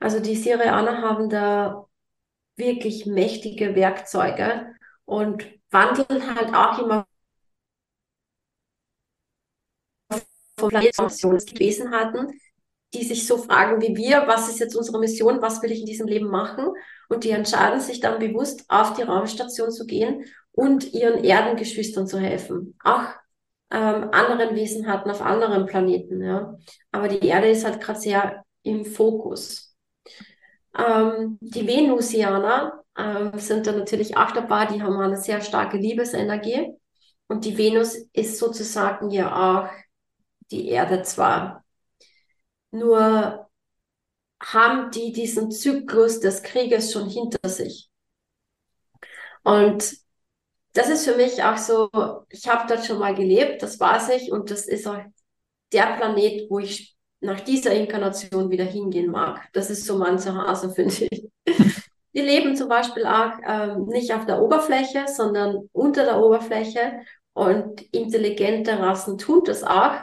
[0.01, 1.87] Also die Syrianer haben da
[2.57, 7.07] wirklich mächtige Werkzeuge und wandeln halt auch immer
[10.57, 12.33] von gewesen hatten,
[12.95, 15.87] die sich so fragen wie wir, was ist jetzt unsere Mission, was will ich in
[15.87, 16.69] diesem Leben machen?
[17.09, 22.19] Und die entscheiden sich dann bewusst, auf die Raumstation zu gehen und ihren Erdengeschwistern zu
[22.19, 22.77] helfen.
[22.83, 23.22] Auch
[23.73, 26.23] ähm, anderen Wesenheiten auf anderen Planeten.
[26.23, 26.57] Ja.
[26.93, 29.75] Aber die Erde ist halt gerade sehr im Fokus.
[30.77, 36.75] Ähm, die Venusianer ähm, sind da natürlich auch dabei, die haben eine sehr starke Liebesenergie.
[37.29, 39.71] Und die Venus ist sozusagen ja auch
[40.51, 41.65] die Erde zwar.
[42.71, 43.49] Nur
[44.43, 47.89] haben die diesen Zyklus des Krieges schon hinter sich.
[49.45, 50.02] Und
[50.73, 51.91] das ist für mich auch so,
[52.31, 55.01] ich habe dort schon mal gelebt, das weiß ich, und das ist auch
[55.73, 59.49] der Planet, wo ich nach dieser Inkarnation wieder hingehen mag.
[59.53, 61.29] Das ist so mein Zuhause, finde ich.
[62.13, 67.01] Wir leben zum Beispiel auch ähm, nicht auf der Oberfläche, sondern unter der Oberfläche.
[67.33, 69.95] Und intelligente Rassen tun das auch,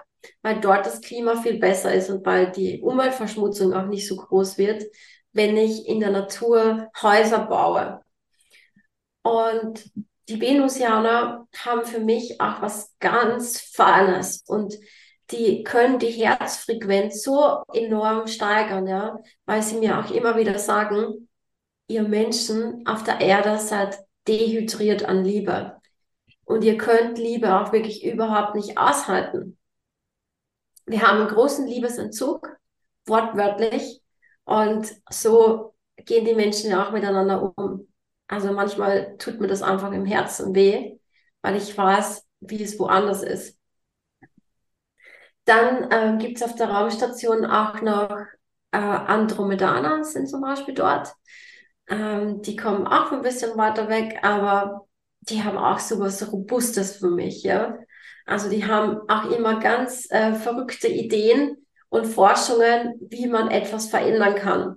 [0.41, 4.57] weil dort das Klima viel besser ist und weil die Umweltverschmutzung auch nicht so groß
[4.57, 4.85] wird,
[5.33, 8.01] wenn ich in der Natur Häuser baue.
[9.21, 9.91] Und
[10.29, 14.75] die Venusianer haben für mich auch was ganz Feines und
[15.31, 21.29] die können die Herzfrequenz so enorm steigern, ja, weil sie mir auch immer wieder sagen,
[21.87, 25.77] ihr Menschen auf der Erde seid dehydriert an Liebe.
[26.45, 29.57] Und ihr könnt Liebe auch wirklich überhaupt nicht aushalten.
[30.85, 32.47] Wir haben einen großen Liebesentzug,
[33.05, 34.01] wortwörtlich.
[34.45, 37.87] Und so gehen die Menschen auch miteinander um.
[38.29, 40.99] Also manchmal tut mir das einfach im Herzen weh,
[41.43, 43.59] weil ich weiß, wie es woanders ist.
[45.45, 48.09] Dann ähm, gibt es auf der Raumstation auch noch
[48.71, 51.13] äh, Andromedaner, sind zum Beispiel dort.
[51.87, 54.87] Ähm, die kommen auch ein bisschen weiter weg, aber
[55.21, 57.77] die haben auch so was Robustes für mich, ja.
[58.25, 64.35] Also die haben auch immer ganz äh, verrückte Ideen und Forschungen, wie man etwas verändern
[64.35, 64.75] kann.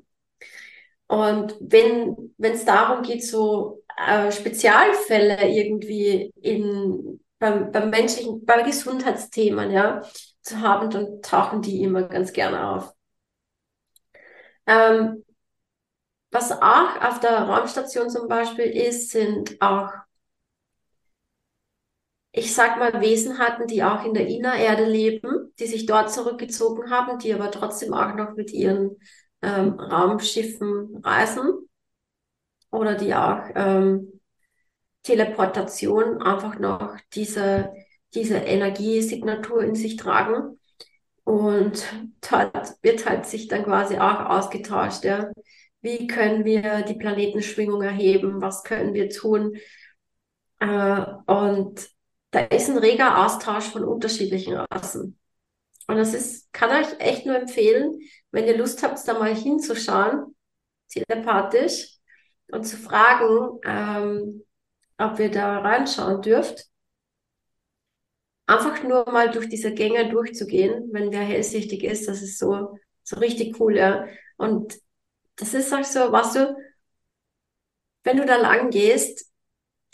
[1.12, 9.70] Und wenn es darum geht, so äh, Spezialfälle irgendwie in beim, beim menschlichen, bei Gesundheitsthemen,
[9.72, 10.00] ja,
[10.40, 12.94] zu haben, dann tauchen die immer ganz gerne auf.
[14.66, 15.22] Ähm,
[16.30, 19.90] was auch auf der Raumstation zum Beispiel ist, sind auch,
[22.30, 27.18] ich sag mal, Wesenheiten, die auch in der Innererde leben, die sich dort zurückgezogen haben,
[27.18, 28.96] die aber trotzdem auch noch mit ihren
[29.42, 31.68] ähm, Raumschiffen reisen
[32.70, 34.20] oder die auch ähm,
[35.02, 37.72] Teleportation einfach noch diese,
[38.14, 40.58] diese Energiesignatur in sich tragen.
[41.24, 41.84] Und
[42.30, 45.30] dort wird halt sich dann quasi auch ausgetauscht, ja.
[45.84, 48.40] Wie können wir die Planetenschwingung erheben?
[48.40, 49.56] Was können wir tun?
[50.60, 51.90] Äh, und
[52.30, 55.18] da ist ein reger Austausch von unterschiedlichen Rassen.
[55.88, 57.98] Und das ist, kann euch echt nur empfehlen,
[58.32, 60.34] wenn ihr Lust habt, da mal hinzuschauen,
[60.88, 61.92] telepathisch,
[62.52, 64.44] und zu fragen, ähm,
[64.98, 66.66] ob ihr da reinschauen dürft.
[68.46, 73.16] Einfach nur mal durch diese Gänge durchzugehen, wenn wer hellsichtig ist, das ist so, so
[73.16, 74.06] richtig cool, ja.
[74.36, 74.78] Und
[75.36, 76.54] das ist auch so, was du,
[78.04, 79.30] wenn du da lang gehst,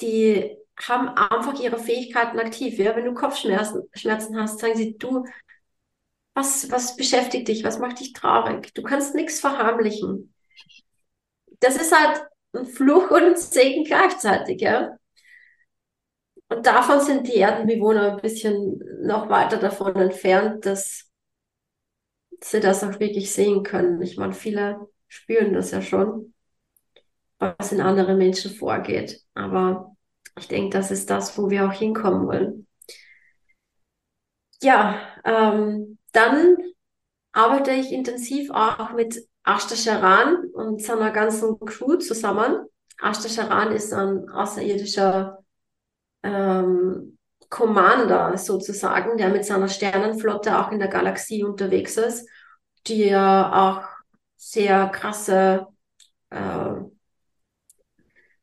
[0.01, 2.97] die haben einfach ihre Fähigkeiten aktiv, ja.
[2.97, 5.25] Wenn du Kopfschmerzen Schmerzen hast, sagen sie, du,
[6.39, 7.65] was, was beschäftigt dich?
[7.65, 8.73] Was macht dich traurig?
[8.75, 10.33] Du kannst nichts verharmlichen.
[11.61, 12.23] Das ist halt
[12.55, 14.97] ein Fluch und ein Segen gleichzeitig, ja.
[16.49, 21.11] Und davon sind die Erdenbewohner ein bisschen noch weiter davon entfernt, dass
[22.41, 24.01] sie das auch wirklich sehen können.
[24.01, 26.33] Ich meine, viele spüren das ja schon,
[27.39, 29.21] was in anderen Menschen vorgeht.
[29.35, 29.95] Aber
[30.39, 32.67] ich denke, das ist das, wo wir auch hinkommen wollen.
[34.63, 36.57] Ja, ähm, dann
[37.33, 42.67] arbeite ich intensiv auch mit Ashta Sharan und seiner ganzen Crew zusammen.
[43.01, 45.39] Ashta Sharan ist ein außerirdischer
[46.23, 47.19] ähm,
[47.49, 52.29] Commander sozusagen, der mit seiner Sternenflotte auch in der Galaxie unterwegs ist,
[52.87, 53.89] die ja auch
[54.37, 55.67] sehr krasse,
[56.31, 56.75] äh,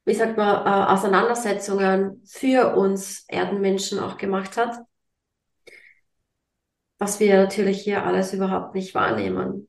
[0.05, 4.79] wie sagt man, äh, Auseinandersetzungen für uns Erdenmenschen auch gemacht hat,
[6.97, 9.67] was wir natürlich hier alles überhaupt nicht wahrnehmen.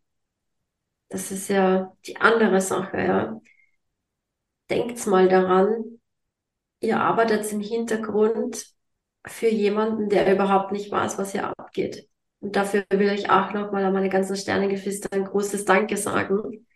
[1.08, 3.40] Das ist ja die andere Sache, ja.
[4.70, 6.00] Denkt mal daran,
[6.80, 8.66] ihr arbeitet im Hintergrund
[9.26, 12.08] für jemanden, der überhaupt nicht weiß, was hier abgeht.
[12.40, 16.66] Und dafür will ich auch nochmal an meine ganzen Sternengeflüster ein großes Danke sagen,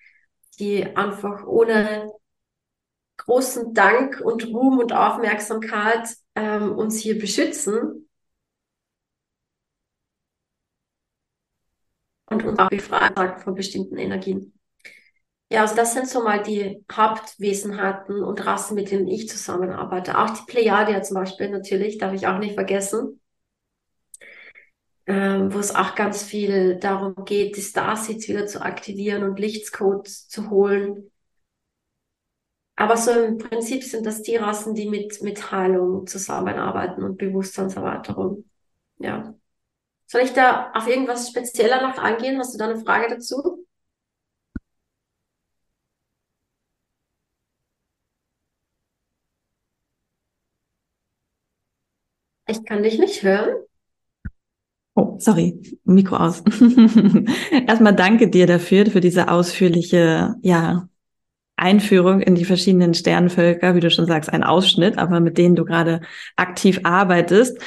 [0.58, 2.10] die einfach ohne
[3.18, 8.08] großen Dank und Ruhm und Aufmerksamkeit ähm, uns hier beschützen
[12.30, 14.54] und uns auch befreien von bestimmten Energien.
[15.52, 20.16] Ja, also das sind so mal die Hauptwesenheiten und Rassen, mit denen ich zusammenarbeite.
[20.16, 23.20] Auch die Plejadia zum Beispiel natürlich, darf ich auch nicht vergessen.
[25.06, 30.28] Ähm, wo es auch ganz viel darum geht, die Starseeds wieder zu aktivieren und Lichtscodes
[30.28, 31.10] zu holen.
[32.76, 38.44] Aber so im Prinzip sind das die Rassen, die mit, mit Heilung zusammenarbeiten und Bewusstseinserweiterung.
[38.98, 39.34] Ja.
[40.10, 42.36] Soll ich da auf irgendwas spezieller noch angehen?
[42.40, 43.64] Hast du da eine Frage dazu?
[52.48, 53.54] Ich kann dich nicht hören.
[54.96, 56.40] Oh, sorry, Mikro aus.
[57.68, 60.88] Erstmal danke dir dafür, für diese ausführliche, ja,
[61.54, 65.64] Einführung in die verschiedenen Sternvölker, wie du schon sagst, ein Ausschnitt, aber mit denen du
[65.64, 66.00] gerade
[66.34, 67.58] aktiv arbeitest.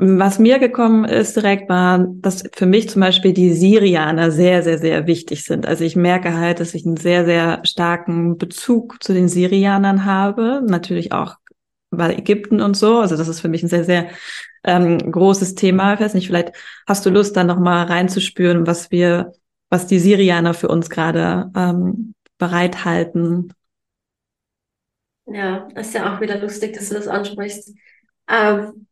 [0.00, 4.78] Was mir gekommen ist direkt war, dass für mich zum Beispiel die Syrianer sehr, sehr,
[4.78, 5.66] sehr wichtig sind.
[5.66, 10.62] Also ich merke halt, dass ich einen sehr, sehr starken Bezug zu den Syrianern habe.
[10.64, 11.34] Natürlich auch
[11.90, 12.98] weil Ägypten und so.
[12.98, 14.10] Also das ist für mich ein sehr, sehr
[14.62, 15.94] ähm, großes Thema.
[15.94, 16.52] Ich weiß nicht, vielleicht
[16.86, 19.32] hast du Lust, da nochmal reinzuspüren, was wir,
[19.68, 23.52] was die Syrianer für uns gerade ähm, bereithalten.
[25.26, 27.74] Ja, ist ja auch wieder lustig, dass du das ansprichst.
[28.28, 28.86] Ähm,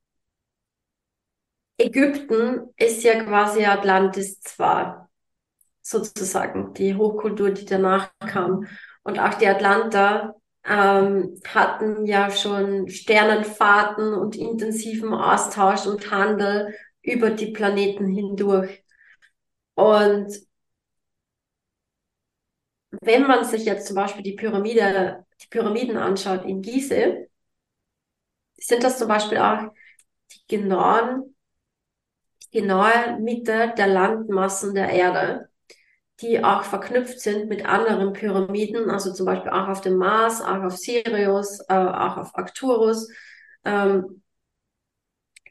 [1.78, 5.10] Ägypten ist ja quasi Atlantis zwar,
[5.82, 8.66] sozusagen, die Hochkultur, die danach kam.
[9.02, 10.34] Und auch die Atlanter
[10.64, 18.82] ähm, hatten ja schon Sternenfahrten und intensiven Austausch und Handel über die Planeten hindurch.
[19.74, 20.32] Und
[22.90, 27.28] wenn man sich jetzt zum Beispiel die Pyramide, die Pyramiden anschaut in Gizeh,
[28.56, 29.72] sind das zum Beispiel auch
[30.32, 31.35] die genauen,
[32.50, 35.48] genaue Mitte der Landmassen der Erde
[36.20, 40.62] die auch verknüpft sind mit anderen Pyramiden, also zum Beispiel auch auf dem Mars, auch
[40.62, 43.10] auf Sirius, äh, auch auf Arcturus,
[43.64, 44.22] ähm,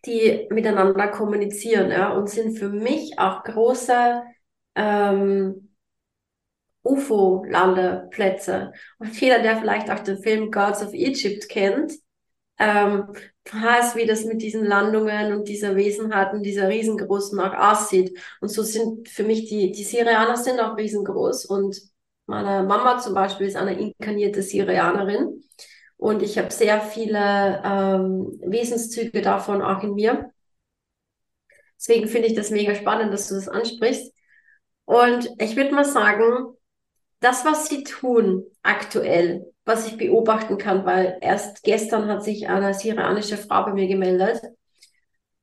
[0.05, 4.23] die miteinander kommunizieren ja, und sind für mich auch große
[4.75, 5.75] ähm,
[6.83, 8.73] UFO-Landeplätze.
[8.99, 11.93] Und jeder, der vielleicht auch den Film Gods of Egypt kennt,
[12.57, 13.11] ähm,
[13.51, 18.17] weiß, wie das mit diesen Landungen und dieser Wesenheiten, dieser riesengroßen auch aussieht.
[18.41, 21.45] Und so sind für mich die, die Syrianer sind auch riesengroß.
[21.45, 21.79] Und
[22.25, 25.43] meine Mama zum Beispiel ist eine inkarnierte Syrianerin.
[25.97, 30.31] Und ich habe sehr viele ähm, Wesenszüge davon auch in mir.
[31.77, 34.11] Deswegen finde ich das mega spannend, dass du das ansprichst.
[34.85, 36.55] Und ich würde mal sagen,
[37.19, 42.73] das, was sie tun aktuell, was ich beobachten kann, weil erst gestern hat sich eine
[42.73, 44.41] syrianische Frau bei mir gemeldet,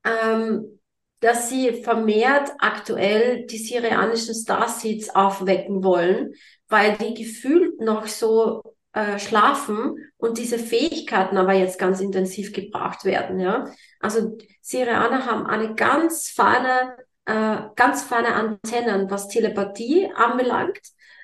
[0.05, 0.79] ähm,
[1.21, 6.35] dass sie vermehrt aktuell die syrianischen Starseeds aufwecken wollen,
[6.69, 13.05] weil die gefühlt noch so äh, schlafen und diese Fähigkeiten aber jetzt ganz intensiv gebraucht
[13.05, 13.41] werden.
[13.41, 13.67] Ja?
[14.01, 20.81] Also Syrianer haben eine ganz feine, äh, ganz feine Antennen, was Telepathie anbelangt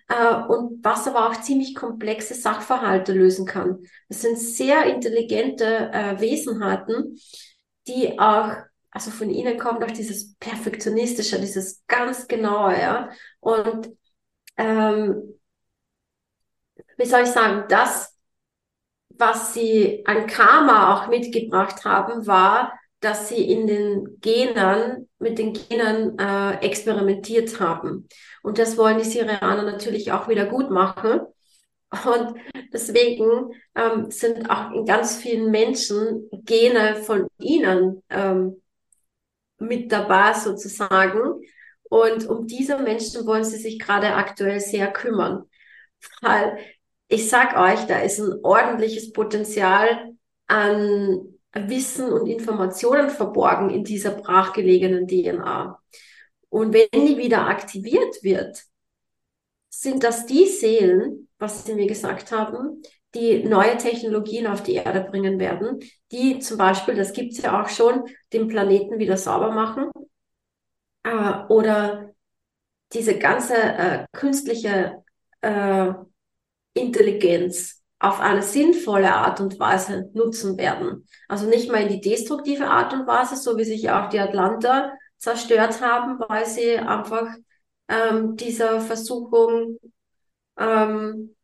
[0.08, 3.84] äh, und was aber auch ziemlich komplexe Sachverhalte lösen kann.
[4.08, 7.18] Das sind sehr intelligente äh, Wesenheiten,
[7.86, 8.56] die auch,
[8.90, 13.10] also von ihnen kommt auch dieses Perfektionistische, dieses ganz Genaue, ja.
[13.40, 13.90] Und
[14.56, 15.38] ähm,
[16.96, 18.16] wie soll ich sagen, das,
[19.10, 25.52] was sie an Karma auch mitgebracht haben, war, dass sie in den Genen, mit den
[25.52, 28.08] Genen äh, experimentiert haben.
[28.42, 31.20] Und das wollen die Syrianer natürlich auch wieder gut machen.
[31.90, 32.34] Und
[32.72, 38.60] deswegen ähm, sind auch in ganz vielen Menschen Gene von ihnen ähm,
[39.58, 41.40] mit dabei sozusagen.
[41.84, 45.44] Und um diese Menschen wollen sie sich gerade aktuell sehr kümmern.
[46.20, 46.58] Weil
[47.08, 50.14] ich sag euch, da ist ein ordentliches Potenzial
[50.46, 55.80] an Wissen und Informationen verborgen in dieser brachgelegenen DNA.
[56.50, 58.64] Und wenn die wieder aktiviert wird,
[59.68, 62.82] sind das die Seelen, was Sie mir gesagt haben,
[63.14, 65.80] die neue Technologien auf die Erde bringen werden,
[66.12, 69.90] die zum Beispiel, das gibt es ja auch schon, den Planeten wieder sauber machen
[71.04, 72.10] äh, oder
[72.92, 75.04] diese ganze äh, künstliche
[75.40, 75.92] äh,
[76.74, 81.06] Intelligenz auf eine sinnvolle Art und Weise nutzen werden.
[81.28, 84.92] Also nicht mal in die destruktive Art und Weise, so wie sich auch die Atlanter
[85.16, 87.28] zerstört haben, weil sie einfach
[87.88, 89.78] ähm, dieser Versuchung
[90.56, 91.34] ähm,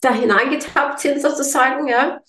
[0.00, 2.20] da hineingetappt sind sozusagen, ja,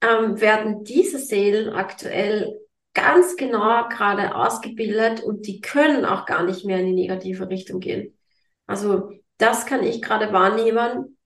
[0.00, 2.60] ähm, werden diese Seelen aktuell
[2.92, 7.80] ganz genau gerade ausgebildet und die können auch gar nicht mehr in die negative Richtung
[7.80, 8.16] gehen.
[8.66, 11.16] Also das kann ich gerade wahrnehmen,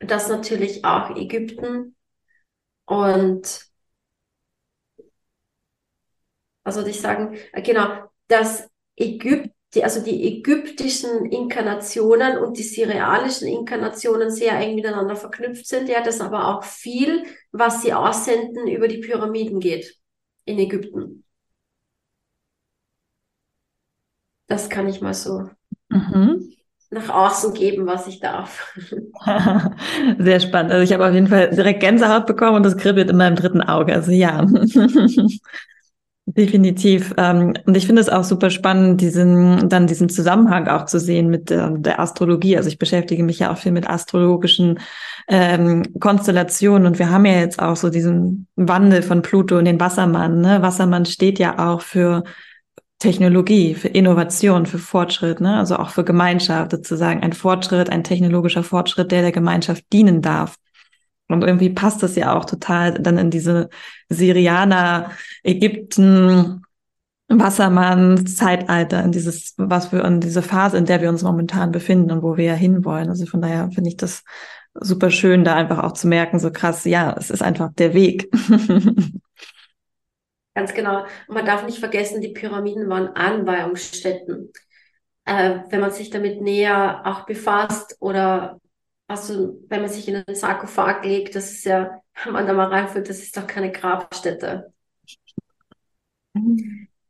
[0.00, 1.96] dass natürlich auch Ägypten
[2.86, 3.68] und
[6.64, 14.30] was soll ich sagen, genau, dass Ägypten also die ägyptischen Inkarnationen und die syrianischen Inkarnationen
[14.30, 15.88] sehr eng miteinander verknüpft sind.
[15.88, 19.98] Ja, das aber auch viel, was sie aussenden, über die Pyramiden geht
[20.46, 21.24] in Ägypten.
[24.46, 25.50] Das kann ich mal so
[25.90, 26.50] mhm.
[26.90, 28.74] Nach außen geben, was ich darf.
[30.18, 30.72] Sehr spannend.
[30.72, 33.60] Also ich habe auf jeden Fall direkt Gänsehaut bekommen und das kribbelt in meinem dritten
[33.60, 33.92] Auge.
[33.94, 34.46] Also ja.
[36.30, 37.14] Definitiv.
[37.16, 41.30] Ähm, und ich finde es auch super spannend, diesen, dann diesen Zusammenhang auch zu sehen
[41.30, 42.54] mit der, der Astrologie.
[42.56, 44.78] Also ich beschäftige mich ja auch viel mit astrologischen
[45.26, 49.80] ähm, Konstellationen und wir haben ja jetzt auch so diesen Wandel von Pluto in den
[49.80, 50.42] Wassermann.
[50.42, 50.60] Ne?
[50.60, 52.24] Wassermann steht ja auch für
[52.98, 55.56] Technologie, für Innovation, für Fortschritt, ne?
[55.56, 57.22] also auch für Gemeinschaft sozusagen.
[57.22, 60.56] Ein Fortschritt, ein technologischer Fortschritt, der der Gemeinschaft dienen darf.
[61.28, 63.68] Und irgendwie passt das ja auch total dann in diese
[64.08, 65.12] Syrianer,
[65.44, 66.62] Ägypten,
[67.28, 72.10] Wassermann, Zeitalter, in dieses, was wir, in diese Phase, in der wir uns momentan befinden
[72.10, 73.10] und wo wir ja hinwollen.
[73.10, 74.24] Also von daher finde ich das
[74.74, 78.30] super schön, da einfach auch zu merken, so krass, ja, es ist einfach der Weg.
[80.58, 81.02] Ganz genau.
[81.28, 84.52] Und man darf nicht vergessen, die Pyramiden waren Anweihungsstätten.
[85.24, 88.60] Äh, wenn man sich damit näher auch befasst oder
[89.06, 92.66] also wenn man sich in einen Sarkophag legt, das ist ja, wenn man da mal
[92.66, 94.72] reinführt, das ist doch keine Grabstätte.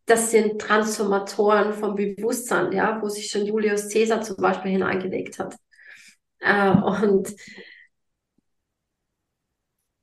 [0.05, 5.57] Das sind Transformatoren vom Bewusstsein, ja, wo sich schon Julius Caesar zum Beispiel hineingelegt hat.
[6.41, 7.35] Äh, und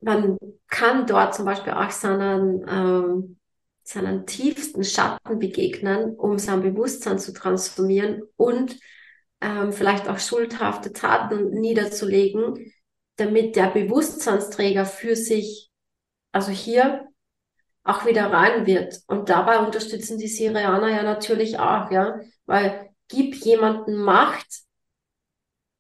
[0.02, 0.38] man
[0.68, 3.38] kann dort zum Beispiel auch seinen, ähm,
[3.84, 8.78] seinen tiefsten Schatten begegnen, um sein Bewusstsein zu transformieren und
[9.42, 12.72] ähm, vielleicht auch schuldhafte Taten niederzulegen,
[13.18, 15.72] damit der Bewusstseinsträger für sich,
[16.32, 17.08] also hier,
[17.84, 19.00] auch wieder rein wird.
[19.08, 24.64] Und dabei unterstützen die Syrianer ja natürlich auch, ja, weil gib jemanden Macht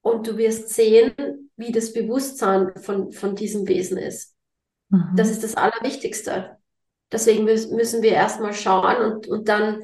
[0.01, 4.34] und du wirst sehen, wie das Bewusstsein von, von diesem Wesen ist.
[4.89, 5.15] Mhm.
[5.15, 6.57] Das ist das Allerwichtigste.
[7.11, 9.83] Deswegen müssen wir erstmal schauen und, und dann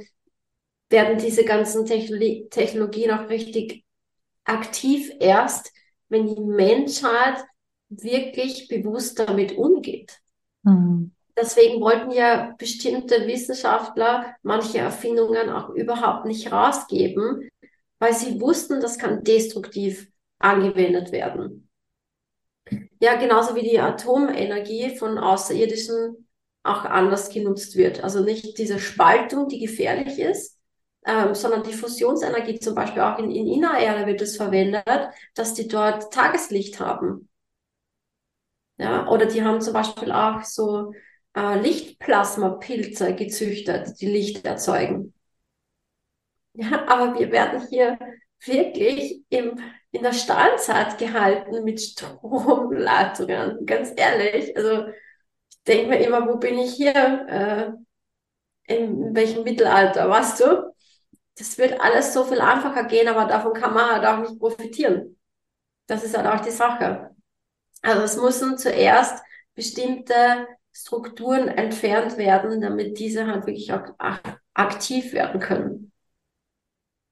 [0.89, 3.86] werden diese ganzen Technologie, Technologien auch richtig
[4.43, 5.72] aktiv erst,
[6.10, 7.43] wenn die Menschheit
[7.89, 10.20] wirklich bewusst damit umgeht.
[10.64, 11.12] Mhm.
[11.38, 17.49] Deswegen wollten ja bestimmte Wissenschaftler manche Erfindungen auch überhaupt nicht rausgeben,
[17.99, 21.70] weil sie wussten, das kann destruktiv angewendet werden.
[22.99, 26.28] Ja, genauso wie die Atomenergie von Außerirdischen
[26.63, 28.03] auch anders genutzt wird.
[28.03, 30.59] Also nicht diese Spaltung, die gefährlich ist,
[31.05, 34.86] ähm, sondern die Fusionsenergie zum Beispiel auch in, in Innererde wird es verwendet,
[35.34, 37.28] dass die dort Tageslicht haben.
[38.78, 40.93] Ja, oder die haben zum Beispiel auch so
[41.36, 45.13] äh, Lichtplasmapilze gezüchtet, die Licht erzeugen.
[46.53, 47.97] Ja, aber wir werden hier
[48.45, 49.59] wirklich im,
[49.92, 53.66] in der Stahlzeit gehalten mit Stromleitungen.
[53.66, 56.94] Ganz ehrlich, also ich denke mir immer, wo bin ich hier?
[56.98, 57.72] Äh,
[58.74, 60.72] in welchem Mittelalter, weißt du?
[61.42, 65.18] das wird alles so viel einfacher gehen, aber davon kann man halt auch nicht profitieren.
[65.88, 67.12] Das ist halt auch die Sache.
[67.82, 69.24] Also es müssen zuerst
[69.56, 73.84] bestimmte Strukturen entfernt werden, damit diese halt wirklich auch
[74.54, 75.91] aktiv werden können.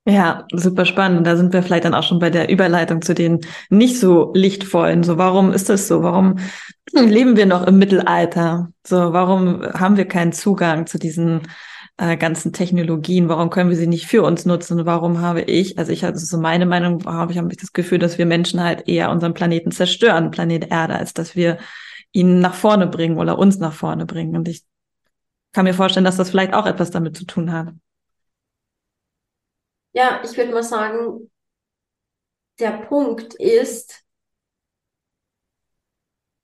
[0.06, 1.28] Ja, super spannend.
[1.28, 5.04] Da sind wir vielleicht dann auch schon bei der Überleitung zu den nicht so lichtvollen.
[5.04, 6.02] So, warum ist das so?
[6.02, 6.40] Warum
[6.94, 8.72] leben wir noch im Mittelalter?
[8.86, 11.42] So, warum haben wir keinen Zugang zu diesen
[12.00, 14.86] äh, ganzen Technologien, warum können wir sie nicht für uns nutzen?
[14.86, 18.00] Warum habe ich, also ich, also so meine Meinung, habe ich, habe ich das Gefühl,
[18.00, 21.58] dass wir Menschen halt eher unseren Planeten zerstören, Planet Erde, als dass wir
[22.14, 24.38] ihn nach vorne bringen oder uns nach vorne bringen.
[24.38, 24.64] Und ich
[25.52, 27.74] kann mir vorstellen, dass das vielleicht auch etwas damit zu tun hat.
[29.94, 31.30] Ja, ich würde mal sagen,
[32.60, 34.04] der Punkt ist,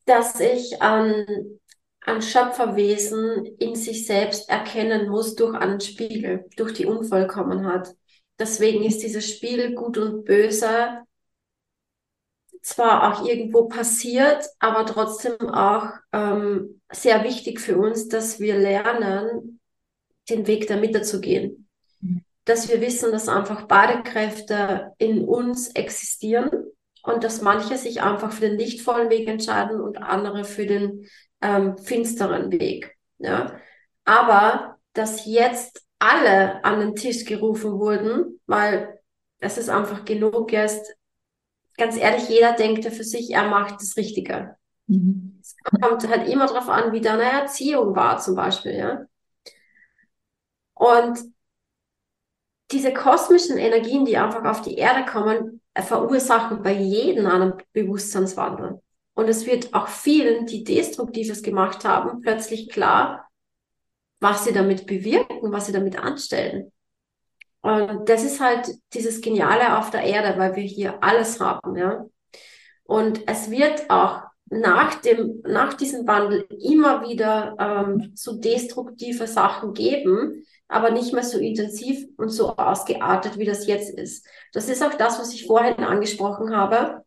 [0.05, 1.25] dass ich an
[2.01, 7.95] ein Schöpferwesen in sich selbst erkennen muss durch einen Spiegel, durch die Unvollkommenheit.
[8.39, 10.99] Deswegen ist dieses Spiel gut und böse
[12.61, 19.59] zwar auch irgendwo passiert, aber trotzdem auch ähm, sehr wichtig für uns, dass wir lernen,
[20.29, 21.64] den Weg der Mitte zu gehen.
[22.45, 26.49] Dass wir wissen, dass einfach beide Kräfte in uns existieren
[27.03, 31.07] und dass manche sich einfach für den lichtvollen Weg entscheiden und andere für den
[31.41, 32.95] ähm, finsteren Weg.
[33.17, 33.59] Ja?
[34.05, 38.99] Aber dass jetzt alle an den Tisch gerufen wurden, weil
[39.39, 40.95] es ist einfach genug jetzt,
[41.77, 44.55] ganz ehrlich, jeder denkt ja für sich, er macht das Richtige.
[44.87, 45.39] Mhm.
[45.41, 49.05] Es kommt halt immer darauf an, wie deine Erziehung war, zum Beispiel, ja.
[50.73, 51.19] Und
[52.71, 58.81] diese kosmischen Energien, die einfach auf die Erde kommen, verursachen bei jedem einen Bewusstseinswandel.
[59.13, 63.27] Und es wird auch vielen, die Destruktives gemacht haben, plötzlich klar,
[64.19, 66.71] was sie damit bewirken, was sie damit anstellen.
[67.61, 72.05] Und das ist halt dieses Geniale auf der Erde, weil wir hier alles haben, ja.
[72.83, 79.73] Und es wird auch nach dem, nach diesem Wandel immer wieder ähm, so destruktive Sachen
[79.73, 84.27] geben, aber nicht mehr so intensiv und so ausgeartet, wie das jetzt ist.
[84.53, 87.03] Das ist auch das, was ich vorhin angesprochen habe.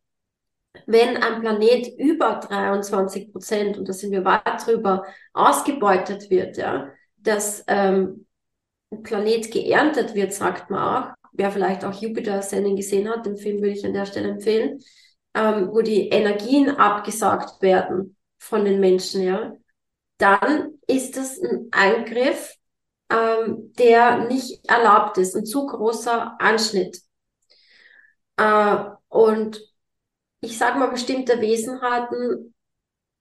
[0.87, 6.91] Wenn ein Planet über 23 Prozent, und da sind wir weit drüber, ausgebeutet wird, ja,
[7.17, 8.27] dass ähm,
[8.93, 13.37] ein Planet geerntet wird, sagt man auch, wer vielleicht auch Jupiter Sending gesehen hat, den
[13.37, 14.81] Film würde ich an der Stelle empfehlen,
[15.35, 19.53] ähm, wo die Energien abgesagt werden von den Menschen, ja,
[20.19, 22.57] dann ist das ein Eingriff,
[23.11, 27.01] ähm, der nicht erlaubt ist, ein zu großer Anschnitt.
[28.37, 28.77] Äh,
[29.09, 29.61] und
[30.41, 32.55] ich sage mal, bestimmte Wesenheiten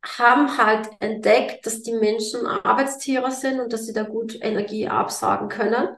[0.03, 5.49] haben halt entdeckt, dass die Menschen Arbeitstiere sind und dass sie da gut Energie absagen
[5.49, 5.89] können.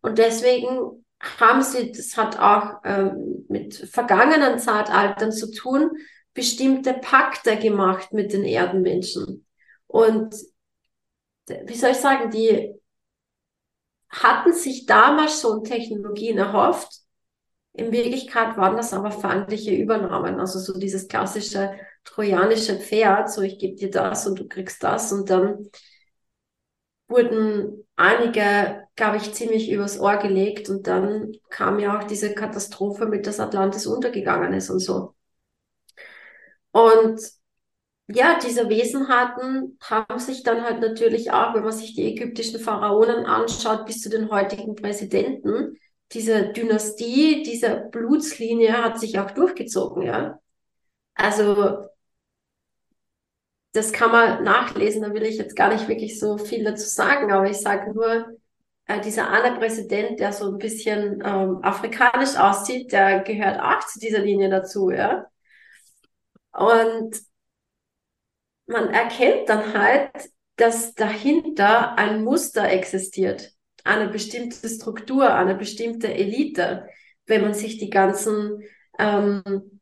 [0.00, 5.90] Und deswegen haben sie, das hat auch ähm, mit vergangenen Zeitaltern zu tun,
[6.32, 9.44] bestimmte Pakte gemacht mit den Erdenmenschen.
[9.88, 10.34] Und
[11.48, 12.77] wie soll ich sagen, die
[14.08, 17.00] hatten sich damals schon Technologien erhofft,
[17.72, 23.58] in Wirklichkeit waren das aber feindliche Übernahmen, also so dieses klassische trojanische Pferd, so ich
[23.58, 25.12] gebe dir das und du kriegst das.
[25.12, 25.68] Und dann
[27.06, 30.68] wurden einige, glaube ich, ziemlich übers Ohr gelegt.
[30.68, 35.14] Und dann kam ja auch diese Katastrophe mit, dass Atlantis untergegangen ist und so.
[36.72, 37.20] Und
[38.08, 43.26] ja, diese Wesenheiten haben sich dann halt natürlich auch, wenn man sich die ägyptischen Pharaonen
[43.26, 45.78] anschaut, bis zu den heutigen Präsidenten,
[46.12, 50.38] diese Dynastie, diese Blutslinie hat sich auch durchgezogen, ja.
[51.14, 51.86] Also,
[53.72, 57.30] das kann man nachlesen, da will ich jetzt gar nicht wirklich so viel dazu sagen,
[57.30, 58.26] aber ich sage nur,
[58.86, 63.98] äh, dieser eine Präsident, der so ein bisschen ähm, afrikanisch aussieht, der gehört auch zu
[64.00, 65.26] dieser Linie dazu, ja.
[66.52, 67.27] Und
[68.68, 70.10] man erkennt dann halt,
[70.56, 73.52] dass dahinter ein Muster existiert
[73.88, 76.86] eine bestimmte Struktur, eine bestimmte Elite,
[77.26, 78.62] wenn man sich die ganzen
[78.98, 79.80] ähm,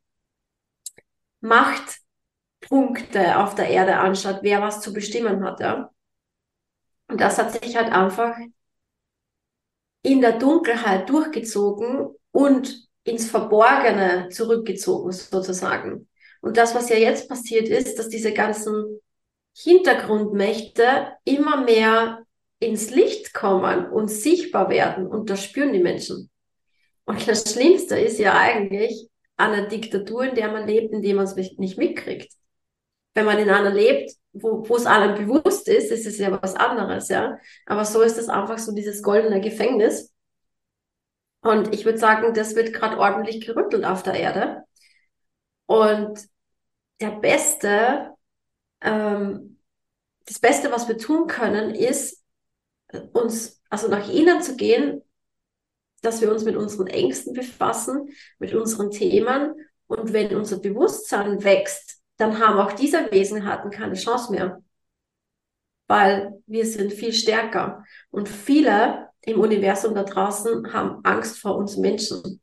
[1.40, 5.60] Machtpunkte auf der Erde anschaut, wer was zu bestimmen hat.
[5.60, 5.90] Ja?
[7.08, 8.36] Und das hat sich halt einfach
[10.02, 16.08] in der Dunkelheit durchgezogen und ins Verborgene zurückgezogen, sozusagen.
[16.40, 19.00] Und das, was ja jetzt passiert ist, dass diese ganzen
[19.56, 22.24] Hintergrundmächte immer mehr
[22.58, 26.30] ins Licht kommen und sichtbar werden und das spüren die Menschen.
[27.04, 31.24] Und das Schlimmste ist ja eigentlich eine Diktatur, in der man lebt, in der man
[31.24, 32.32] es nicht mitkriegt.
[33.14, 36.54] Wenn man in einer lebt, wo, wo es allen bewusst ist, ist es ja was
[36.54, 37.38] anderes, ja.
[37.64, 40.12] Aber so ist es einfach so dieses goldene Gefängnis.
[41.42, 44.64] Und ich würde sagen, das wird gerade ordentlich gerüttelt auf der Erde.
[45.66, 46.26] Und
[47.00, 48.14] der beste,
[48.80, 49.58] ähm,
[50.24, 52.22] das Beste, was wir tun können, ist,
[53.12, 55.02] uns, also nach innen zu gehen,
[56.02, 58.08] dass wir uns mit unseren Ängsten befassen,
[58.38, 59.54] mit unseren Themen.
[59.86, 64.62] Und wenn unser Bewusstsein wächst, dann haben auch diese Wesenheiten keine Chance mehr.
[65.88, 67.84] Weil wir sind viel stärker.
[68.10, 72.40] Und viele im Universum da draußen haben Angst vor uns Menschen.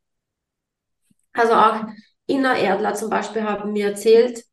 [1.34, 1.86] Also auch
[2.28, 4.44] Innererdler zum Beispiel haben mir erzählt,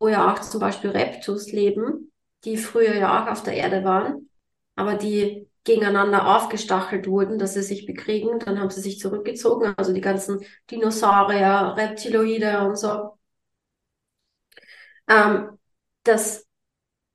[0.00, 2.12] wo ja auch zum Beispiel Reptus leben,
[2.44, 4.28] die früher ja auch auf der Erde waren
[4.76, 8.38] aber die gegeneinander aufgestachelt wurden, dass sie sich bekriegen.
[8.38, 13.16] Dann haben sie sich zurückgezogen, also die ganzen Dinosaurier, Reptiloide und so.
[15.08, 15.58] Ähm,
[16.04, 16.46] dass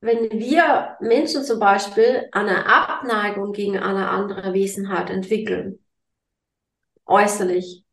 [0.02, 5.80] wenn wir Menschen zum Beispiel eine Abneigung gegen eine andere Wesenheit entwickeln,
[7.06, 7.84] äußerlich,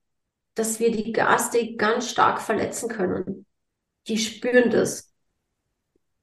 [0.57, 3.47] dass wir die Gastik ganz stark verletzen können.
[4.09, 5.13] Die spüren das.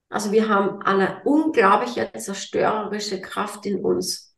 [0.10, 4.36] Also wir haben eine unglaubliche zerstörerische Kraft in uns.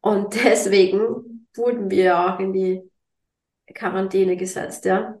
[0.00, 2.82] Und deswegen wurden wir auch in die
[3.74, 5.20] Quarantäne gesetzt, ja.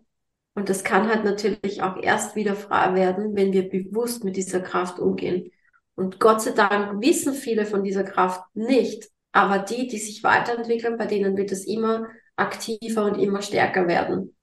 [0.54, 4.60] Und das kann halt natürlich auch erst wieder frei werden, wenn wir bewusst mit dieser
[4.60, 5.52] Kraft umgehen.
[5.94, 10.96] Und Gott sei Dank wissen viele von dieser Kraft nicht, aber die, die sich weiterentwickeln,
[10.96, 14.36] bei denen wird es immer aktiver und immer stärker werden.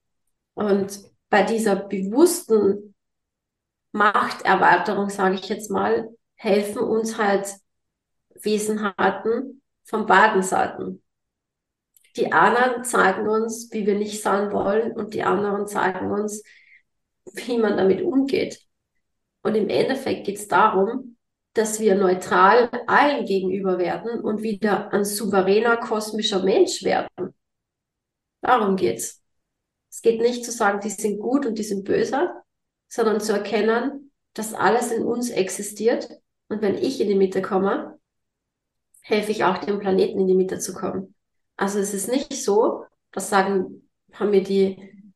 [0.53, 2.95] Und bei dieser bewussten
[3.91, 7.49] Machterweiterung, sage ich jetzt mal, helfen uns halt
[8.41, 11.01] Wesenheiten von beiden Seiten.
[12.17, 16.43] Die anderen zeigen uns, wie wir nicht sein wollen und die anderen zeigen uns,
[17.33, 18.61] wie man damit umgeht.
[19.43, 21.17] Und im Endeffekt geht es darum,
[21.53, 27.33] dass wir neutral allen gegenüber werden und wieder ein souveräner kosmischer Mensch werden.
[28.45, 29.23] Darum geht's.
[29.89, 32.29] Es geht nicht zu sagen, die sind gut und die sind böse,
[32.87, 36.09] sondern zu erkennen, dass alles in uns existiert.
[36.47, 37.97] Und wenn ich in die Mitte komme,
[39.01, 41.15] helfe ich auch dem Planeten in die Mitte zu kommen.
[41.57, 45.11] Also es ist nicht so, das sagen, haben mir die,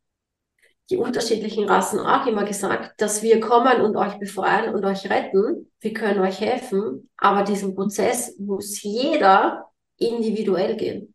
[0.90, 5.72] die unterschiedlichen Rassen auch immer gesagt, dass wir kommen und euch befreien und euch retten.
[5.82, 11.14] Wir können euch helfen, aber diesen Prozess muss jeder individuell gehen.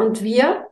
[0.00, 0.66] Und wir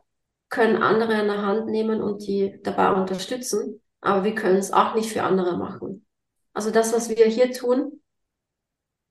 [0.49, 4.95] können andere in der Hand nehmen und die dabei unterstützen, aber wir können es auch
[4.95, 6.03] nicht für andere machen.
[6.51, 8.01] Also das, was wir hier tun,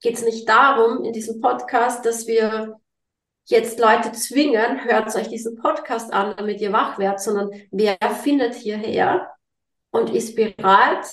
[0.00, 2.80] geht es nicht darum in diesem Podcast, dass wir
[3.44, 8.56] jetzt Leute zwingen, hört euch diesen Podcast an, damit ihr wach werdet, sondern wer findet
[8.56, 9.30] hierher
[9.90, 11.06] und ist bereit,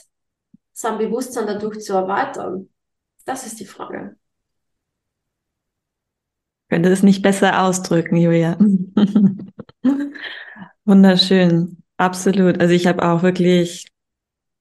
[0.73, 2.69] sein Bewusstsein dadurch zu erweitern?
[3.23, 4.17] Das ist die Frage.
[6.69, 8.57] Könnte es nicht besser ausdrücken, Julia.
[10.85, 12.59] Wunderschön, absolut.
[12.59, 13.87] Also ich habe auch wirklich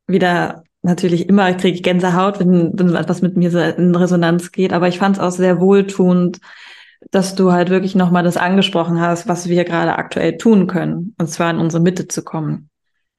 [0.07, 4.73] wieder natürlich immer kriege ich Gänsehaut, wenn, wenn etwas mit mir so in Resonanz geht,
[4.73, 6.39] aber ich fand es auch sehr wohltuend,
[7.11, 11.29] dass du halt wirklich nochmal das angesprochen hast, was wir gerade aktuell tun können, und
[11.29, 12.71] zwar in unsere Mitte zu kommen.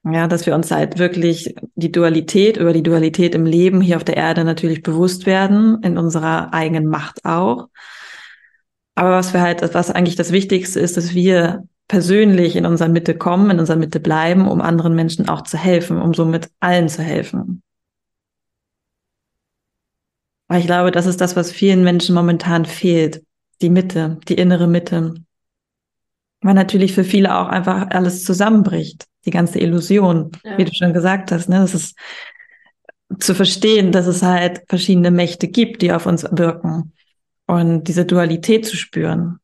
[0.07, 4.03] Ja, dass wir uns halt wirklich die Dualität über die Dualität im Leben hier auf
[4.03, 7.69] der Erde natürlich bewusst werden, in unserer eigenen Macht auch.
[8.95, 13.15] Aber was wir halt, was eigentlich das Wichtigste ist, dass wir persönlich in unserer Mitte
[13.15, 17.03] kommen, in unserer Mitte bleiben, um anderen Menschen auch zu helfen, um somit allen zu
[17.03, 17.61] helfen.
[20.47, 23.23] Weil ich glaube, das ist das, was vielen Menschen momentan fehlt
[23.61, 25.15] die Mitte, die innere Mitte.
[26.41, 30.57] Weil natürlich für viele auch einfach alles zusammenbricht, die ganze Illusion, ja.
[30.57, 31.49] wie du schon gesagt hast.
[31.49, 31.59] Ne?
[31.59, 31.97] Das ist
[33.19, 36.93] zu verstehen, dass es halt verschiedene Mächte gibt, die auf uns wirken
[37.47, 39.39] und diese Dualität zu spüren.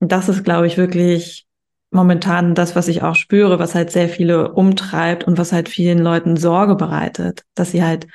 [0.00, 1.46] Das ist, glaube ich, wirklich
[1.90, 5.98] momentan das, was ich auch spüre, was halt sehr viele umtreibt und was halt vielen
[5.98, 8.06] Leuten Sorge bereitet, dass sie halt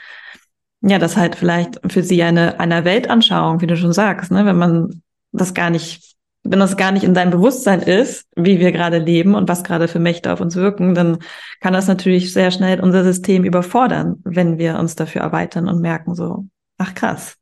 [0.82, 4.46] ja, das halt vielleicht für sie eine, eine Weltanschauung, wie du schon sagst, ne?
[4.46, 8.72] wenn man das gar nicht, wenn das gar nicht in seinem Bewusstsein ist, wie wir
[8.72, 11.20] gerade leben und was gerade für Mächte auf uns wirken, dann
[11.60, 16.16] kann das natürlich sehr schnell unser System überfordern, wenn wir uns dafür erweitern und merken
[16.16, 16.46] so,
[16.82, 17.38] ach krass,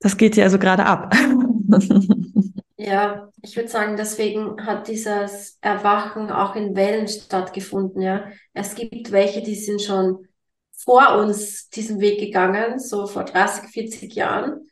[0.00, 1.14] das geht ja also gerade ab.
[2.82, 8.30] Ja, ich würde sagen, deswegen hat dieses Erwachen auch in Wellen stattgefunden, ja.
[8.54, 10.26] Es gibt welche, die sind schon
[10.72, 14.66] vor uns diesen Weg gegangen, so vor 30, 40 Jahren.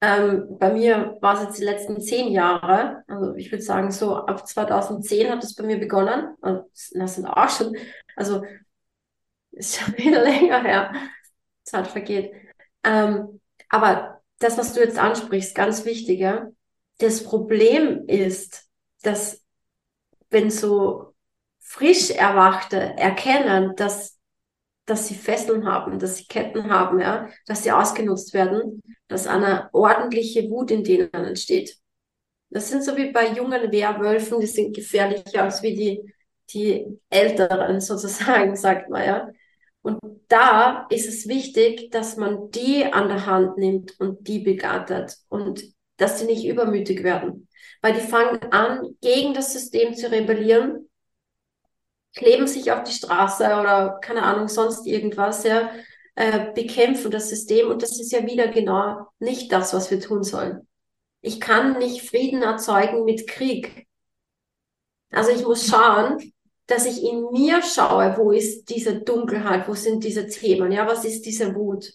[0.00, 3.02] Ähm, bei mir war es jetzt die letzten zehn Jahre.
[3.08, 6.36] Also ich würde sagen, so ab 2010 hat es bei mir begonnen.
[6.40, 7.76] das sind auch schon,
[8.14, 8.44] also
[9.50, 10.92] ist schon wieder länger her.
[11.64, 12.32] Zeit vergeht.
[12.84, 16.48] Ähm, aber das, was du jetzt ansprichst, ganz wichtig, ja.
[16.98, 18.68] Das Problem ist,
[19.02, 19.42] dass
[20.30, 21.14] wenn so
[21.60, 24.16] frisch Erwachte erkennen, dass
[24.86, 29.68] dass sie Fesseln haben, dass sie Ketten haben, ja, dass sie ausgenutzt werden, dass eine
[29.72, 31.76] ordentliche Wut in denen entsteht.
[32.50, 36.14] Das sind so wie bei jungen Werwölfen, die sind gefährlicher als wie die,
[36.50, 39.28] die Älteren sozusagen, sagt man, ja.
[39.88, 45.16] Und da ist es wichtig, dass man die an der Hand nimmt und die begattet
[45.28, 45.64] und
[45.96, 47.48] dass sie nicht übermütig werden.
[47.80, 50.88] Weil die fangen an, gegen das System zu rebellieren
[52.14, 55.70] kleben sich auf die Straße oder keine Ahnung, sonst irgendwas, ja,
[56.14, 60.24] äh, bekämpfen das System und das ist ja wieder genau nicht das, was wir tun
[60.24, 60.66] sollen.
[61.20, 63.86] Ich kann nicht Frieden erzeugen mit Krieg.
[65.10, 66.32] Also ich muss schauen,
[66.68, 71.04] dass ich in mir schaue, wo ist diese Dunkelheit, wo sind diese Themen, ja, was
[71.04, 71.92] ist diese Wut?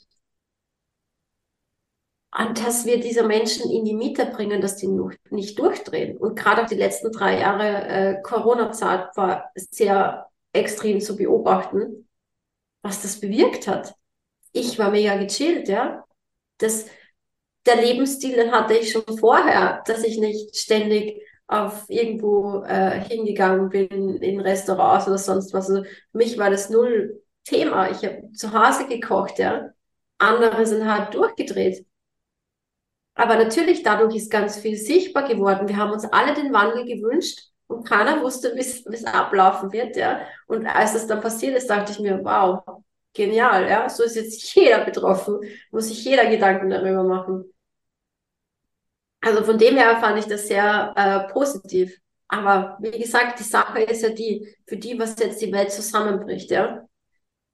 [2.36, 4.90] Und dass wir diese Menschen in die Mitte bringen, dass die
[5.30, 6.18] nicht durchdrehen.
[6.18, 12.10] Und gerade die letzten drei Jahre äh, Corona-Zeit war sehr extrem zu beobachten,
[12.82, 13.94] was das bewirkt hat.
[14.52, 16.04] Ich war mega gechillt, ja.
[16.58, 16.88] Das,
[17.68, 21.22] der Lebensstil, den hatte ich schon vorher, dass ich nicht ständig
[21.54, 25.70] auf irgendwo äh, hingegangen bin, in Restaurants oder sonst was.
[25.70, 27.90] Also für mich war das null Thema.
[27.92, 29.70] Ich habe zu Hause gekocht, ja.
[30.18, 31.86] Andere sind halt durchgedreht.
[33.16, 35.68] Aber natürlich, dadurch ist ganz viel sichtbar geworden.
[35.68, 40.22] Wir haben uns alle den Wandel gewünscht und keiner wusste, wie es ablaufen wird, ja.
[40.48, 42.64] Und als das dann passiert ist, dachte ich mir, wow,
[43.14, 43.90] genial, ja.
[43.90, 45.40] So ist jetzt jeder betroffen,
[45.72, 47.53] muss sich jeder Gedanken darüber machen.
[49.24, 51.98] Also von dem her fand ich das sehr äh, positiv.
[52.28, 56.52] Aber wie gesagt, die Sache ist ja die, für die, was jetzt die Welt zusammenbricht,
[56.52, 56.86] ja.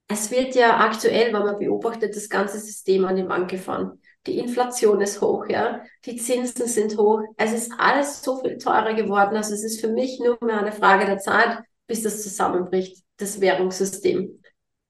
[0.08, 4.00] Es wird ja aktuell, wenn man beobachtet, das ganze System an die Wand gefahren.
[4.26, 5.84] Die Inflation ist hoch, ja.
[6.04, 7.22] Die Zinsen sind hoch.
[7.36, 9.36] Es ist alles so viel teurer geworden.
[9.36, 13.40] Also es ist für mich nur mehr eine Frage der Zeit, bis das zusammenbricht, das
[13.40, 14.42] Währungssystem.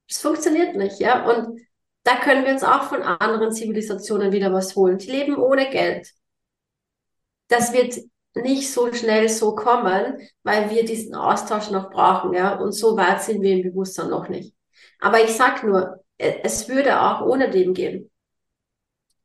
[0.09, 1.29] Es funktioniert nicht, ja.
[1.29, 1.61] Und
[2.05, 4.97] da können wir uns auch von anderen Zivilisationen wieder was holen.
[4.97, 6.11] Die leben ohne Geld
[7.51, 7.97] das wird
[8.35, 12.55] nicht so schnell so kommen, weil wir diesen Austausch noch brauchen, ja.
[12.57, 14.55] Und so weit sind wir im Bewusstsein noch nicht.
[15.01, 18.11] Aber ich sag nur, e, es würde auch ohne dem gehen.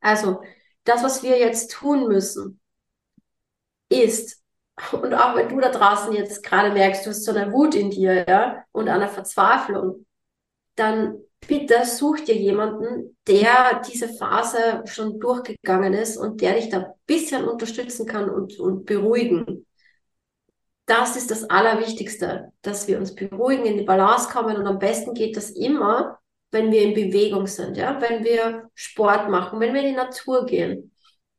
[0.02, 0.42] Also,
[0.84, 2.60] das, was wir jetzt tun müssen,
[3.90, 4.44] ist,
[4.92, 7.92] und auch wenn du da draußen jetzt gerade merkst, du hast so eine Wut in
[7.92, 10.06] dir, ja, und eine Verzweiflung,
[10.76, 16.78] dann bitte such dir jemanden, der diese Phase schon durchgegangen ist und der dich da
[16.78, 19.66] ein bisschen unterstützen kann und, und beruhigen.
[20.86, 25.14] Das ist das Allerwichtigste, dass wir uns beruhigen, in die Balance kommen und am besten
[25.14, 26.20] geht das immer,
[26.52, 30.46] wenn wir in Bewegung sind, ja, wenn wir Sport machen, wenn wir in die Natur
[30.46, 30.92] gehen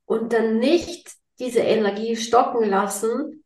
[0.05, 3.45] und dann nicht diese Energie stocken lassen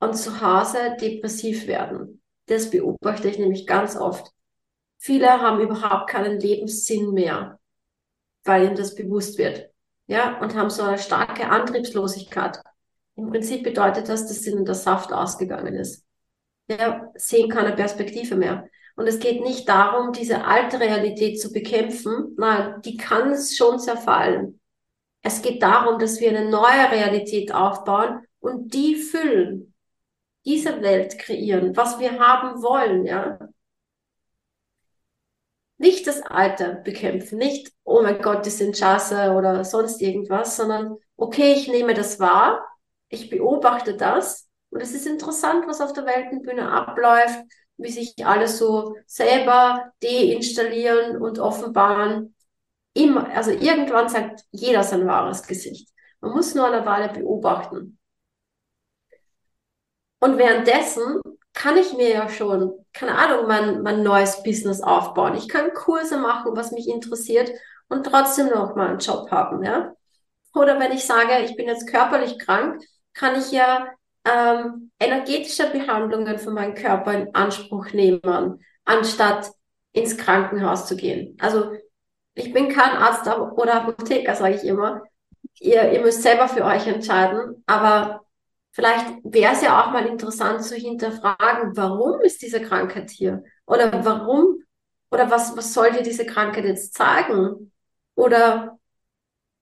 [0.00, 2.22] und zu Hause depressiv werden.
[2.46, 4.32] Das beobachte ich nämlich ganz oft
[5.04, 7.58] Viele haben überhaupt keinen Lebenssinn mehr,
[8.44, 9.68] weil ihnen das bewusst wird.
[10.06, 12.60] Ja, und haben so eine starke Antriebslosigkeit.
[13.16, 16.06] Im Prinzip bedeutet das, dass ihnen der Saft ausgegangen ist.
[16.68, 18.68] Ja, sehen keine Perspektive mehr.
[18.94, 22.36] Und es geht nicht darum, diese alte Realität zu bekämpfen.
[22.38, 24.60] Nein, die kann es schon zerfallen.
[25.20, 29.74] Es geht darum, dass wir eine neue Realität aufbauen und die füllen.
[30.44, 33.40] Diese Welt kreieren, was wir haben wollen, ja
[35.82, 40.96] nicht das Alter bekämpfen, nicht, oh mein Gott, die sind scheiße oder sonst irgendwas, sondern
[41.16, 42.64] okay, ich nehme das wahr,
[43.08, 47.40] ich beobachte das und es ist interessant, was auf der Weltenbühne abläuft,
[47.78, 52.34] wie sich alles so selber deinstallieren und offenbaren.
[52.94, 55.88] Immer, also irgendwann sagt jeder sein wahres Gesicht.
[56.20, 57.98] Man muss nur eine Weile beobachten.
[60.20, 61.20] Und währenddessen
[61.54, 65.34] kann ich mir ja schon, keine Ahnung, mein, mein neues Business aufbauen.
[65.34, 67.50] Ich kann Kurse machen, was mich interessiert
[67.88, 69.94] und trotzdem noch mal einen Job haben, ja.
[70.54, 72.82] Oder wenn ich sage, ich bin jetzt körperlich krank,
[73.14, 73.86] kann ich ja
[74.24, 79.50] ähm, energetische Behandlungen für meinen Körper in Anspruch nehmen, anstatt
[79.92, 81.36] ins Krankenhaus zu gehen.
[81.40, 81.72] Also
[82.34, 85.02] ich bin kein Arzt oder Apotheker, sage ich immer.
[85.58, 88.22] Ihr, ihr müsst selber für euch entscheiden, aber
[88.72, 93.44] Vielleicht wäre es ja auch mal interessant zu hinterfragen, warum ist diese Krankheit hier?
[93.66, 94.64] Oder warum?
[95.10, 97.70] Oder was, was soll dir diese Krankheit jetzt zeigen?
[98.14, 98.78] Oder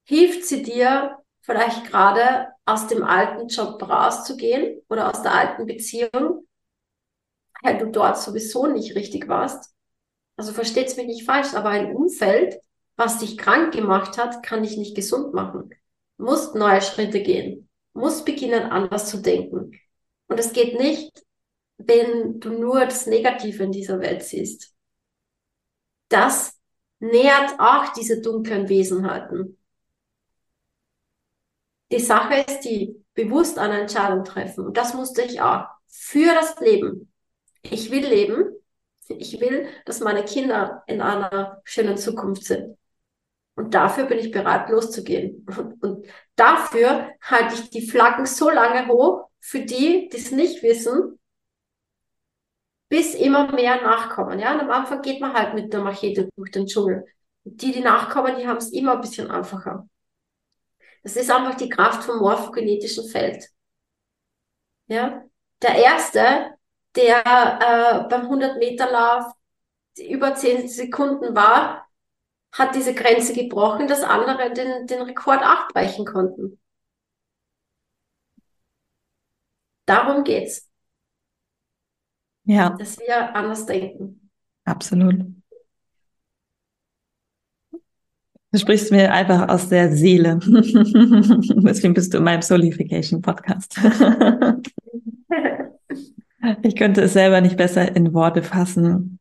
[0.05, 6.47] hilft sie dir vielleicht gerade aus dem alten Job rauszugehen oder aus der alten Beziehung,
[7.63, 9.75] weil du dort sowieso nicht richtig warst?
[10.37, 12.61] Also versteht's mich nicht falsch, aber ein Umfeld,
[12.95, 15.71] was dich krank gemacht hat, kann dich nicht gesund machen.
[16.17, 19.79] Du musst neue Schritte gehen muss beginnen, anders zu denken.
[20.29, 21.25] Und es geht nicht,
[21.79, 24.75] wenn du nur das Negative in dieser Welt siehst.
[26.09, 26.59] Das
[26.99, 29.59] nährt auch diese dunklen Wesenheiten.
[31.91, 34.67] Die Sache ist die, bewusst eine Entscheidung treffen.
[34.67, 35.67] Und das musste ich auch.
[35.89, 37.13] Für das Leben.
[37.63, 38.55] Ich will leben.
[39.09, 42.77] Ich will, dass meine Kinder in einer schönen Zukunft sind.
[43.61, 45.47] Und dafür bin ich bereit, loszugehen.
[45.83, 51.19] Und dafür halte ich die Flaggen so lange hoch, für die, die es nicht wissen,
[52.89, 54.39] bis immer mehr nachkommen.
[54.39, 57.05] Ja, und am Anfang geht man halt mit der Machete durch den Dschungel.
[57.45, 59.87] Und die, die nachkommen, die haben es immer ein bisschen einfacher.
[61.03, 63.47] Das ist einfach die Kraft vom morphogenetischen Feld.
[64.87, 65.23] Ja,
[65.61, 66.55] der erste,
[66.97, 69.35] der äh, beim 100-Meter-Lauf
[69.99, 71.90] über 10 Sekunden war,
[72.53, 76.59] hat diese Grenze gebrochen, dass andere den, den Rekord abbrechen konnten.
[79.87, 80.69] Darum geht's.
[82.45, 82.71] Ja.
[82.71, 84.31] Dass wir anders denken.
[84.65, 85.25] Absolut.
[88.53, 90.41] Du sprichst mir einfach aus der Seele.
[90.45, 93.79] Deswegen bist du in meinem Solification Podcast.
[96.63, 99.20] ich könnte es selber nicht besser in Worte fassen.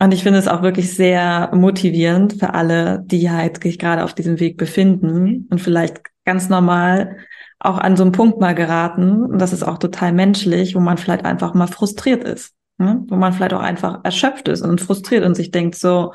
[0.00, 4.14] Und ich finde es auch wirklich sehr motivierend für alle, die halt sich gerade auf
[4.14, 7.16] diesem Weg befinden und vielleicht ganz normal
[7.58, 9.24] auch an so einem Punkt mal geraten.
[9.24, 12.54] Und das ist auch total menschlich, wo man vielleicht einfach mal frustriert ist.
[12.78, 13.04] Ne?
[13.08, 16.12] Wo man vielleicht auch einfach erschöpft ist und frustriert und sich denkt so,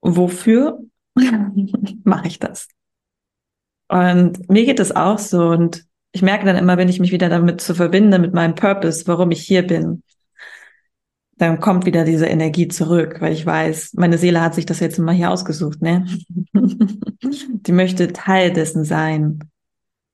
[0.00, 0.80] wofür
[2.04, 2.66] mache ich das.
[3.88, 7.28] Und mir geht es auch so und ich merke dann immer, wenn ich mich wieder
[7.28, 10.02] damit zu verbinde, mit meinem Purpose, warum ich hier bin,
[11.42, 14.98] dann kommt wieder diese Energie zurück, weil ich weiß, meine Seele hat sich das jetzt
[14.98, 16.06] immer hier ausgesucht, ne?
[16.54, 19.40] Die möchte Teil dessen sein.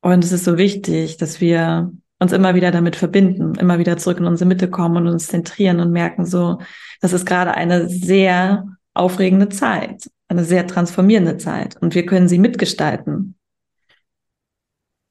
[0.01, 4.19] Und es ist so wichtig, dass wir uns immer wieder damit verbinden, immer wieder zurück
[4.19, 6.59] in unsere Mitte kommen und uns zentrieren und merken so,
[7.01, 12.39] das ist gerade eine sehr aufregende Zeit eine sehr transformierende Zeit und wir können sie
[12.39, 13.35] mitgestalten.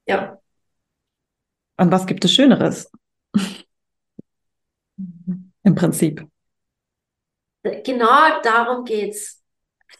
[0.08, 0.40] Ja.
[1.78, 2.90] Und was gibt es Schöneres?
[5.68, 6.26] Im Prinzip.
[7.62, 9.44] Genau darum geht's.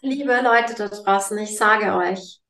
[0.00, 2.40] Liebe Leute da draußen, ich sage euch,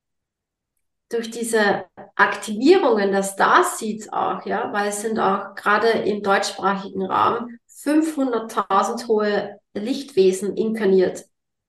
[1.08, 7.58] durch diese Aktivierungen der Starseeds auch, ja, weil es sind auch gerade im deutschsprachigen Raum
[7.68, 11.24] 500.000 hohe Lichtwesen inkarniert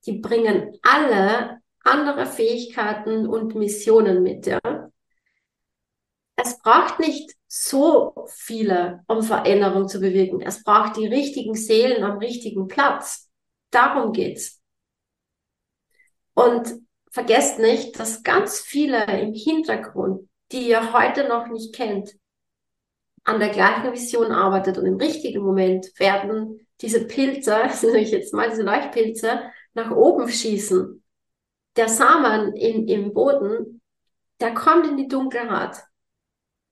[0.06, 4.60] die bringen alle andere Fähigkeiten und Missionen mit, ja.
[6.42, 10.42] Es braucht nicht so viele, um Veränderung zu bewirken.
[10.42, 13.30] Es braucht die richtigen Seelen am richtigen Platz.
[13.72, 14.62] Darum geht's.
[16.34, 16.80] Und
[17.12, 22.16] vergesst nicht, dass ganz viele im Hintergrund, die ihr heute noch nicht kennt,
[23.26, 28.34] an der gleichen Vision arbeitet und im richtigen Moment werden diese Pilze, also ich jetzt
[28.34, 29.42] mal diese Leuchtpilze,
[29.74, 31.04] nach oben schießen.
[31.76, 33.82] Der Samen in, im Boden,
[34.40, 35.84] der kommt in die Dunkelheit.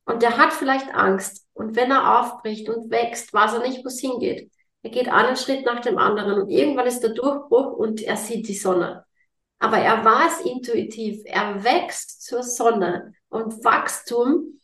[0.07, 1.45] Und der hat vielleicht Angst.
[1.53, 4.49] Und wenn er aufbricht und wächst, weiß er nicht, wo es hingeht.
[4.81, 8.47] Er geht einen Schritt nach dem anderen und irgendwann ist der Durchbruch und er sieht
[8.47, 9.05] die Sonne.
[9.59, 13.13] Aber er weiß intuitiv, er wächst zur Sonne.
[13.27, 14.61] Und Wachstum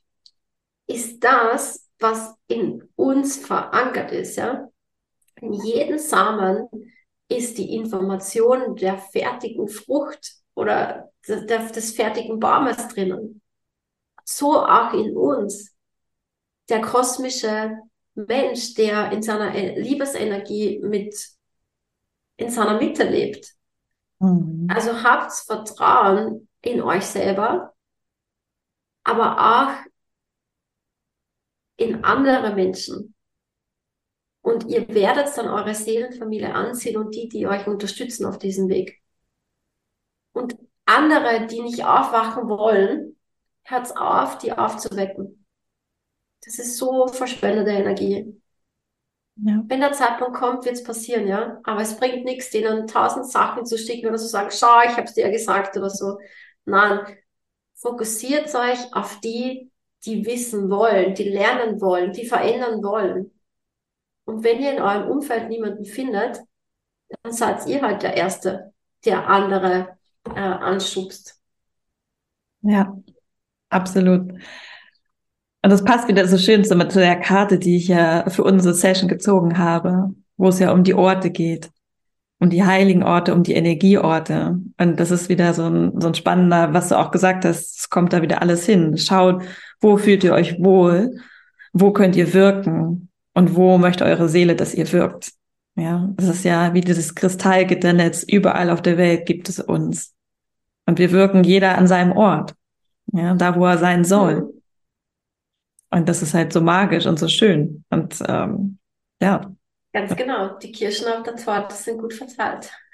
[0.88, 4.70] ist das, was in uns verankert ist, ja.
[5.41, 6.70] In jedem Samen
[7.28, 13.41] ist die Information der fertigen Frucht oder des, des fertigen Baumes drinnen.
[14.24, 15.74] So auch in uns.
[16.69, 17.78] Der kosmische
[18.15, 21.15] Mensch, der in seiner Liebesenergie mit
[22.38, 23.53] in seiner Mitte lebt.
[24.19, 24.67] Mhm.
[24.69, 27.74] Also habt Vertrauen in euch selber,
[29.03, 29.86] aber auch
[31.78, 33.13] in andere Menschen.
[34.41, 39.01] Und ihr werdet dann eure Seelenfamilie ansehen und die, die euch unterstützen auf diesem Weg.
[40.34, 43.12] Und andere, die nicht aufwachen wollen,
[43.64, 45.45] hört auf, die aufzuwecken.
[46.43, 48.41] Das ist so verschwendete Energie.
[49.36, 49.64] Ja.
[49.66, 51.59] Wenn der Zeitpunkt kommt, wird es passieren, ja.
[51.64, 55.03] Aber es bringt nichts, denen tausend Sachen zu schicken oder zu sagen, schau, ich habe
[55.03, 56.20] es dir gesagt oder so.
[56.66, 56.99] Nein,
[57.76, 59.72] fokussiert euch auf die,
[60.05, 63.32] die wissen wollen, die lernen wollen, die verändern wollen.
[64.26, 66.41] Und wenn ihr in eurem Umfeld niemanden findet,
[67.24, 68.74] dann seid ihr halt der Erste,
[69.05, 71.39] der andere äh, anschubst.
[72.61, 72.95] Ja,
[73.74, 74.32] absolut.
[75.63, 79.07] Und das passt wieder so schön zu, der Karte, die ich ja für unsere Session
[79.07, 81.71] gezogen habe, wo es ja um die Orte geht,
[82.39, 84.59] um die heiligen Orte, um die Energieorte.
[84.78, 87.89] Und das ist wieder so ein, so ein spannender, was du auch gesagt hast, es
[87.89, 88.97] kommt da wieder alles hin.
[88.97, 89.41] Schaut,
[89.80, 91.17] wo fühlt ihr euch wohl?
[91.71, 93.09] Wo könnt ihr wirken?
[93.34, 95.32] Und wo möchte eure Seele, dass ihr wirkt?
[95.76, 98.24] Ja, das ist ja wie dieses Kristallgitternetz.
[98.24, 100.13] Überall auf der Welt gibt es uns.
[100.86, 102.53] Und wir wirken jeder an seinem Ort.
[103.14, 104.53] Ja, da wo er sein soll.
[105.91, 107.86] Und das ist halt so magisch und so schön.
[107.91, 108.80] Und ähm,
[109.22, 109.53] ja.
[109.93, 110.57] Ganz genau.
[110.57, 112.72] Die Kirschen auf der Torte sind gut verteilt.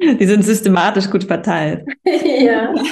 [0.00, 1.86] Die sind systematisch gut verteilt.
[2.04, 2.72] ja.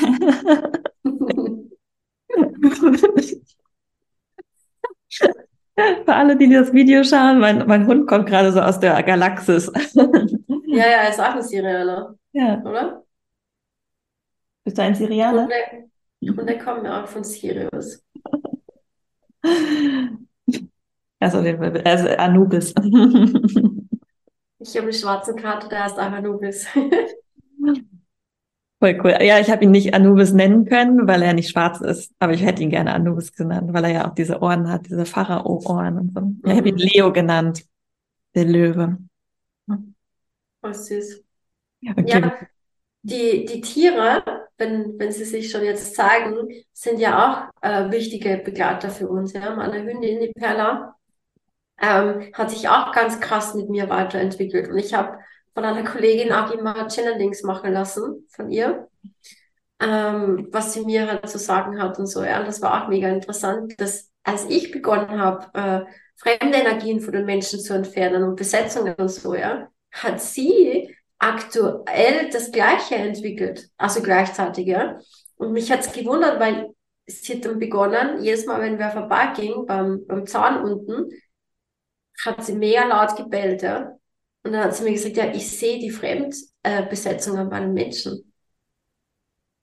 [5.75, 9.73] Für alle, die das Video schauen, mein, mein Hund kommt gerade so aus der Galaxis.
[9.95, 10.07] ja,
[10.77, 12.15] ja, er ist auch ein Serialer.
[12.33, 12.61] Ja.
[12.63, 13.05] Oder?
[14.65, 15.49] Bist du ein Serialer?
[16.31, 18.05] Und der kommt ja auch von Sirius.
[21.19, 22.75] Also, also Anubis.
[24.59, 26.67] ich habe einen schwarzen Kater, der heißt auch Anubis.
[28.83, 29.17] Voll cool.
[29.21, 32.13] Ja, ich habe ihn nicht Anubis nennen können, weil er nicht schwarz ist.
[32.19, 35.07] Aber ich hätte ihn gerne Anubis genannt, weil er ja auch diese Ohren hat, diese
[35.07, 36.21] Pharao-Ohren und so.
[36.21, 36.41] Mhm.
[36.45, 37.65] ich habe ihn Leo genannt,
[38.35, 38.99] der Löwe.
[39.69, 41.23] Oh, süß.
[41.89, 42.05] Okay.
[42.09, 42.33] Ja,
[43.03, 48.39] die, die Tiere, wenn, wenn sie sich schon jetzt zeigen, sind ja auch äh, wichtige
[48.39, 49.33] Begleiter für uns.
[49.33, 49.55] Ja?
[49.55, 50.97] Meine Hündin, die Perla,
[51.81, 54.71] ähm, hat sich auch ganz krass mit mir weiterentwickelt.
[54.71, 55.19] Und ich habe
[55.53, 58.89] von einer Kollegin auch immer Channelings machen lassen von ihr,
[59.81, 62.23] ähm, was sie mir halt zu sagen hat und so.
[62.23, 67.01] Ja, und das war auch mega interessant, dass als ich begonnen habe, äh, fremde Energien
[67.01, 72.97] von den Menschen zu entfernen und Besetzungen und so, ja, hat sie aktuell das Gleiche
[72.97, 74.99] entwickelt, also gleichzeitig, ja.
[75.37, 76.71] Und mich hat es gewundert, weil
[77.07, 81.11] sie hat dann begonnen, jedes Mal, wenn wer vorbeiging, beim, beim Zahn unten,
[82.25, 83.97] hat sie mega laut gebellt, ja.
[84.43, 88.33] Und dann hat sie mir gesagt, ja, ich sehe die Fremdbesetzung an meinen Menschen.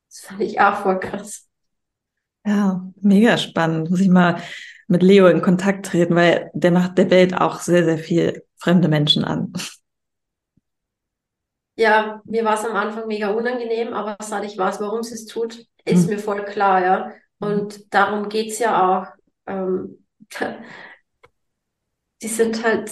[0.08, 1.46] Das fand ich auch voll krass.
[2.46, 3.90] Ja, mega spannend.
[3.90, 4.42] Muss ich mal
[4.88, 8.88] mit Leo in Kontakt treten, weil der macht der Welt auch sehr, sehr viel fremde
[8.88, 9.52] Menschen an.
[11.80, 15.28] Ja, mir war es am Anfang mega unangenehm, aber seit ich weiß, warum sie es
[15.28, 16.16] tut, ist mhm.
[16.16, 17.14] mir voll klar, ja.
[17.40, 19.08] Und darum geht es ja auch.
[19.48, 20.06] Ähm,
[22.22, 22.92] die sind halt,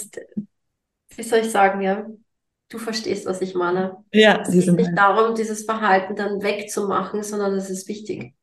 [1.17, 2.05] wie soll ich sagen, ja,
[2.69, 3.97] du verstehst, was ich meine.
[4.13, 8.35] Ja, es geht nicht halt darum, dieses Verhalten dann wegzumachen, sondern es ist wichtig.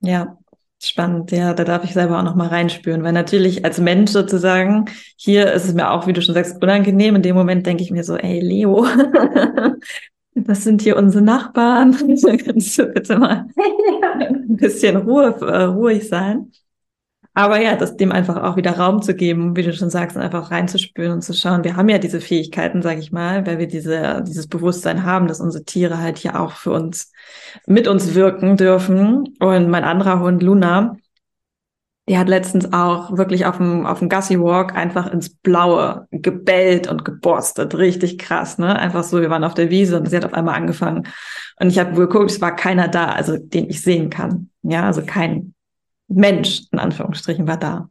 [0.00, 0.36] Ja,
[0.82, 4.84] Spannend, ja, da darf ich selber auch noch mal reinspüren, weil natürlich als Mensch sozusagen,
[5.16, 7.16] hier ist es mir auch, wie du schon sagst, unangenehm.
[7.16, 8.86] In dem Moment denke ich mir so, ey, Leo,
[10.34, 11.92] das sind hier unsere Nachbarn.
[12.44, 13.48] Kannst du bitte mal
[14.20, 16.52] ein bisschen Ruhe, äh, ruhig sein?
[17.36, 20.22] Aber ja, das dem einfach auch wieder Raum zu geben, wie du schon sagst, und
[20.22, 21.64] einfach reinzuspüren und zu schauen.
[21.64, 25.42] Wir haben ja diese Fähigkeiten, sage ich mal, weil wir diese, dieses Bewusstsein haben, dass
[25.42, 27.12] unsere Tiere halt hier auch für uns,
[27.66, 29.36] mit uns wirken dürfen.
[29.38, 30.96] Und mein anderer Hund, Luna,
[32.08, 36.88] die hat letztens auch wirklich auf dem, auf dem Gussie Walk einfach ins Blaue gebellt
[36.88, 37.76] und geborstet.
[37.76, 38.78] Richtig krass, ne?
[38.78, 41.06] Einfach so, wir waren auf der Wiese und sie hat auf einmal angefangen.
[41.60, 44.48] Und ich habe geguckt, es war keiner da, also den ich sehen kann.
[44.62, 45.52] Ja, also kein
[46.08, 47.88] Mensch, in Anführungsstrichen, war da.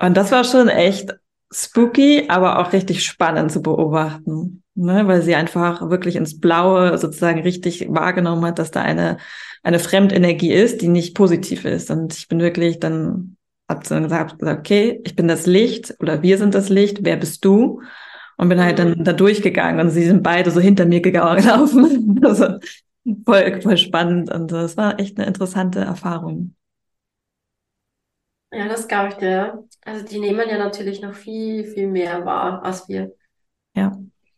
[0.00, 1.14] Und das war schon echt
[1.52, 5.06] spooky, aber auch richtig spannend zu beobachten, ne?
[5.06, 9.18] weil sie einfach wirklich ins Blaue sozusagen richtig wahrgenommen hat, dass da eine,
[9.62, 11.90] eine Fremdenergie ist, die nicht positiv ist.
[11.90, 13.36] Und ich bin wirklich dann,
[13.68, 17.44] hab dann gesagt, okay, ich bin das Licht oder wir sind das Licht, wer bist
[17.44, 17.80] du?
[18.36, 22.20] Und bin halt dann da durchgegangen und sie sind beide so hinter mir gelaufen.
[22.24, 22.58] also
[23.24, 26.56] voll, voll spannend und das war echt eine interessante Erfahrung.
[28.56, 29.64] Ja, das glaube ich dir.
[29.84, 33.12] Also die nehmen ja natürlich noch viel, viel mehr wahr als wir.
[33.74, 33.92] Ja.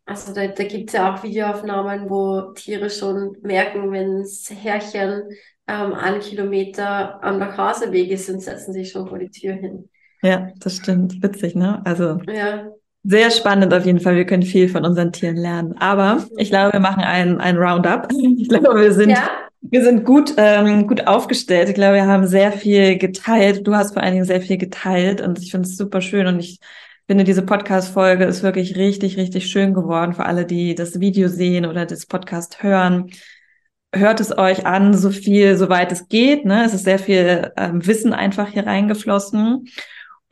[0.07, 5.25] Also da, da gibt es ja auch Videoaufnahmen, wo Tiere schon merken, wenn das Herrchen
[5.67, 9.89] ähm, einen Kilometer am Nachhauseweg ist und setzen sich schon vor die Tür hin.
[10.23, 11.23] Ja, das stimmt.
[11.23, 11.83] Witzig, ne?
[11.85, 12.71] Also ja.
[13.07, 14.17] Sehr spannend auf jeden Fall.
[14.17, 15.75] Wir können viel von unseren Tieren lernen.
[15.79, 18.09] Aber ich glaube, wir machen ein, ein Roundup.
[18.39, 19.31] Ich glaube, wir sind ja.
[19.69, 21.69] Wir sind gut, ähm, gut aufgestellt.
[21.69, 23.67] Ich glaube, wir haben sehr viel geteilt.
[23.67, 26.39] Du hast vor allen Dingen sehr viel geteilt und ich finde es super schön und
[26.39, 26.61] ich
[27.09, 31.67] finde, diese Podcast-Folge ist wirklich richtig, richtig schön geworden für alle, die das Video sehen
[31.67, 33.11] oder das Podcast hören.
[33.93, 36.45] Hört es euch an, so viel, soweit es geht.
[36.45, 36.65] Ne?
[36.65, 39.67] Es ist sehr viel ähm, Wissen einfach hier reingeflossen.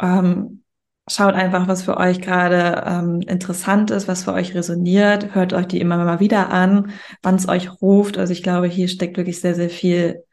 [0.01, 0.64] Ähm,
[1.11, 5.35] Schaut einfach, was für euch gerade ähm, interessant ist, was für euch resoniert.
[5.35, 6.93] Hört euch die immer mal wieder an,
[7.23, 8.17] wann es euch ruft.
[8.17, 10.25] Also ich glaube, hier steckt wirklich sehr, sehr viel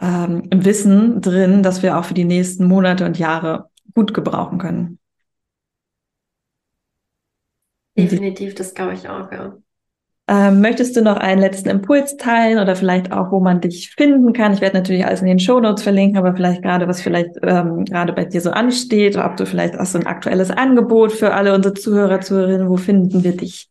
[0.00, 4.98] ähm, Wissen drin, das wir auch für die nächsten Monate und Jahre gut gebrauchen können.
[7.98, 9.56] Definitiv, das glaube ich auch, ja.
[10.26, 14.32] Ähm, möchtest du noch einen letzten Impuls teilen oder vielleicht auch, wo man dich finden
[14.32, 14.54] kann?
[14.54, 17.84] Ich werde natürlich alles in den Show Notes verlinken, aber vielleicht gerade, was vielleicht ähm,
[17.84, 21.34] gerade bei dir so ansteht, oder ob du vielleicht auch so ein aktuelles Angebot für
[21.34, 23.68] alle unsere Zuhörer, Zuhörerinnen, wo finden wir dich?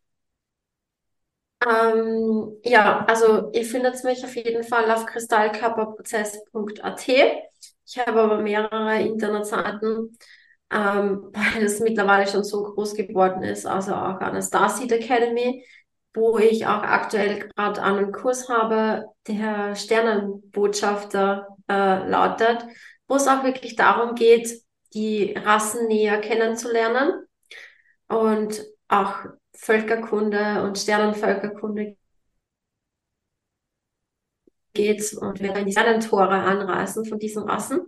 [1.65, 7.07] Ähm, ja, also ihr findet mich auf jeden Fall auf kristallkörperprozess.at.
[7.07, 10.15] Ich habe aber mehrere Internetseiten,
[10.71, 15.65] ähm, weil es mittlerweile schon so groß geworden ist, also auch Anastasia Academy
[16.13, 22.65] wo ich auch aktuell gerade einen Kurs habe, der Sternenbotschafter äh, lautet,
[23.07, 24.61] wo es auch wirklich darum geht,
[24.93, 27.25] die Rassen näher kennenzulernen
[28.07, 29.15] und auch
[29.55, 31.97] Völkerkunde und Sternenvölkerkunde
[34.73, 37.81] geht und wir dann die Sternentore anreisen von diesen Rassen.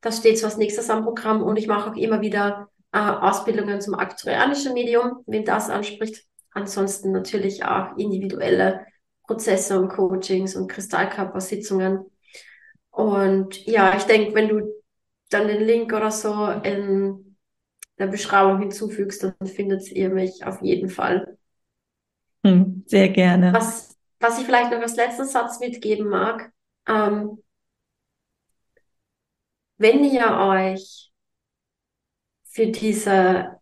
[0.00, 3.80] Das steht so als nächstes am Programm und ich mache auch immer wieder äh, Ausbildungen
[3.80, 6.29] zum aktuarianischen Medium, wenn das anspricht.
[6.52, 8.86] Ansonsten natürlich auch individuelle
[9.24, 12.04] Prozesse und Coachings und Kristallkörpersitzungen.
[12.90, 14.68] Und ja, ich denke, wenn du
[15.30, 17.36] dann den Link oder so in
[17.98, 21.38] der Beschreibung hinzufügst, dann findet ihr mich auf jeden Fall.
[22.44, 23.52] Hm, sehr gerne.
[23.52, 26.50] Was, was ich vielleicht noch als letzten Satz mitgeben mag,
[26.88, 27.38] ähm,
[29.78, 31.12] wenn ihr euch
[32.44, 33.59] für diese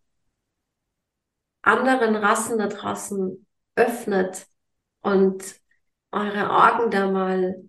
[1.68, 3.46] anderen Rassen da draußen
[3.76, 4.46] öffnet
[5.00, 5.60] und
[6.10, 7.62] eure Augen da mal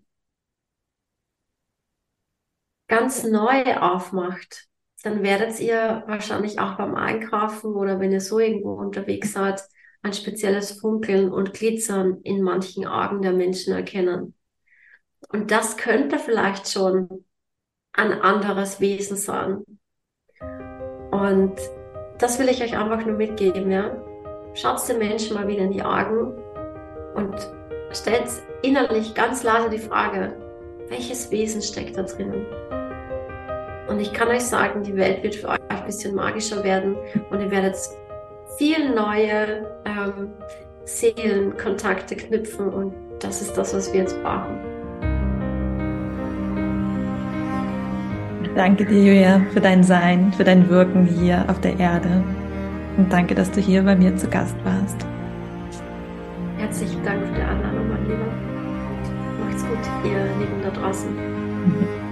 [2.87, 4.67] ganz neu aufmacht,
[5.03, 9.61] dann werdet ihr wahrscheinlich auch beim Einkaufen oder wenn ihr so irgendwo unterwegs seid,
[10.01, 14.33] ein spezielles Funkeln und Glitzern in manchen Augen der Menschen erkennen.
[15.29, 17.25] Und das könnte vielleicht schon
[17.91, 19.63] ein anderes Wesen sein.
[21.11, 21.59] Und
[22.19, 23.91] das will ich euch einfach nur mitgeben, ja.
[24.53, 26.33] Schaut den Menschen mal wieder in die Augen
[27.15, 27.35] und
[27.91, 28.27] stellt
[28.61, 30.35] innerlich ganz leise die Frage,
[30.89, 32.45] welches Wesen steckt da drinnen?
[33.87, 36.97] Und ich kann euch sagen, die Welt wird für euch ein bisschen magischer werden
[37.31, 37.75] und ihr werdet
[38.57, 40.33] viel neue ähm,
[40.85, 44.78] Seelenkontakte knüpfen und das ist das, was wir jetzt brauchen.
[48.55, 52.23] Danke dir, Julia, für dein Sein, für dein Wirken hier auf der Erde.
[52.97, 55.05] Und danke, dass du hier bei mir zu Gast warst.
[56.57, 59.45] Herzlichen Dank für die Einladung, mein Lieber.
[59.45, 61.09] Macht's gut, ihr Lieben da draußen.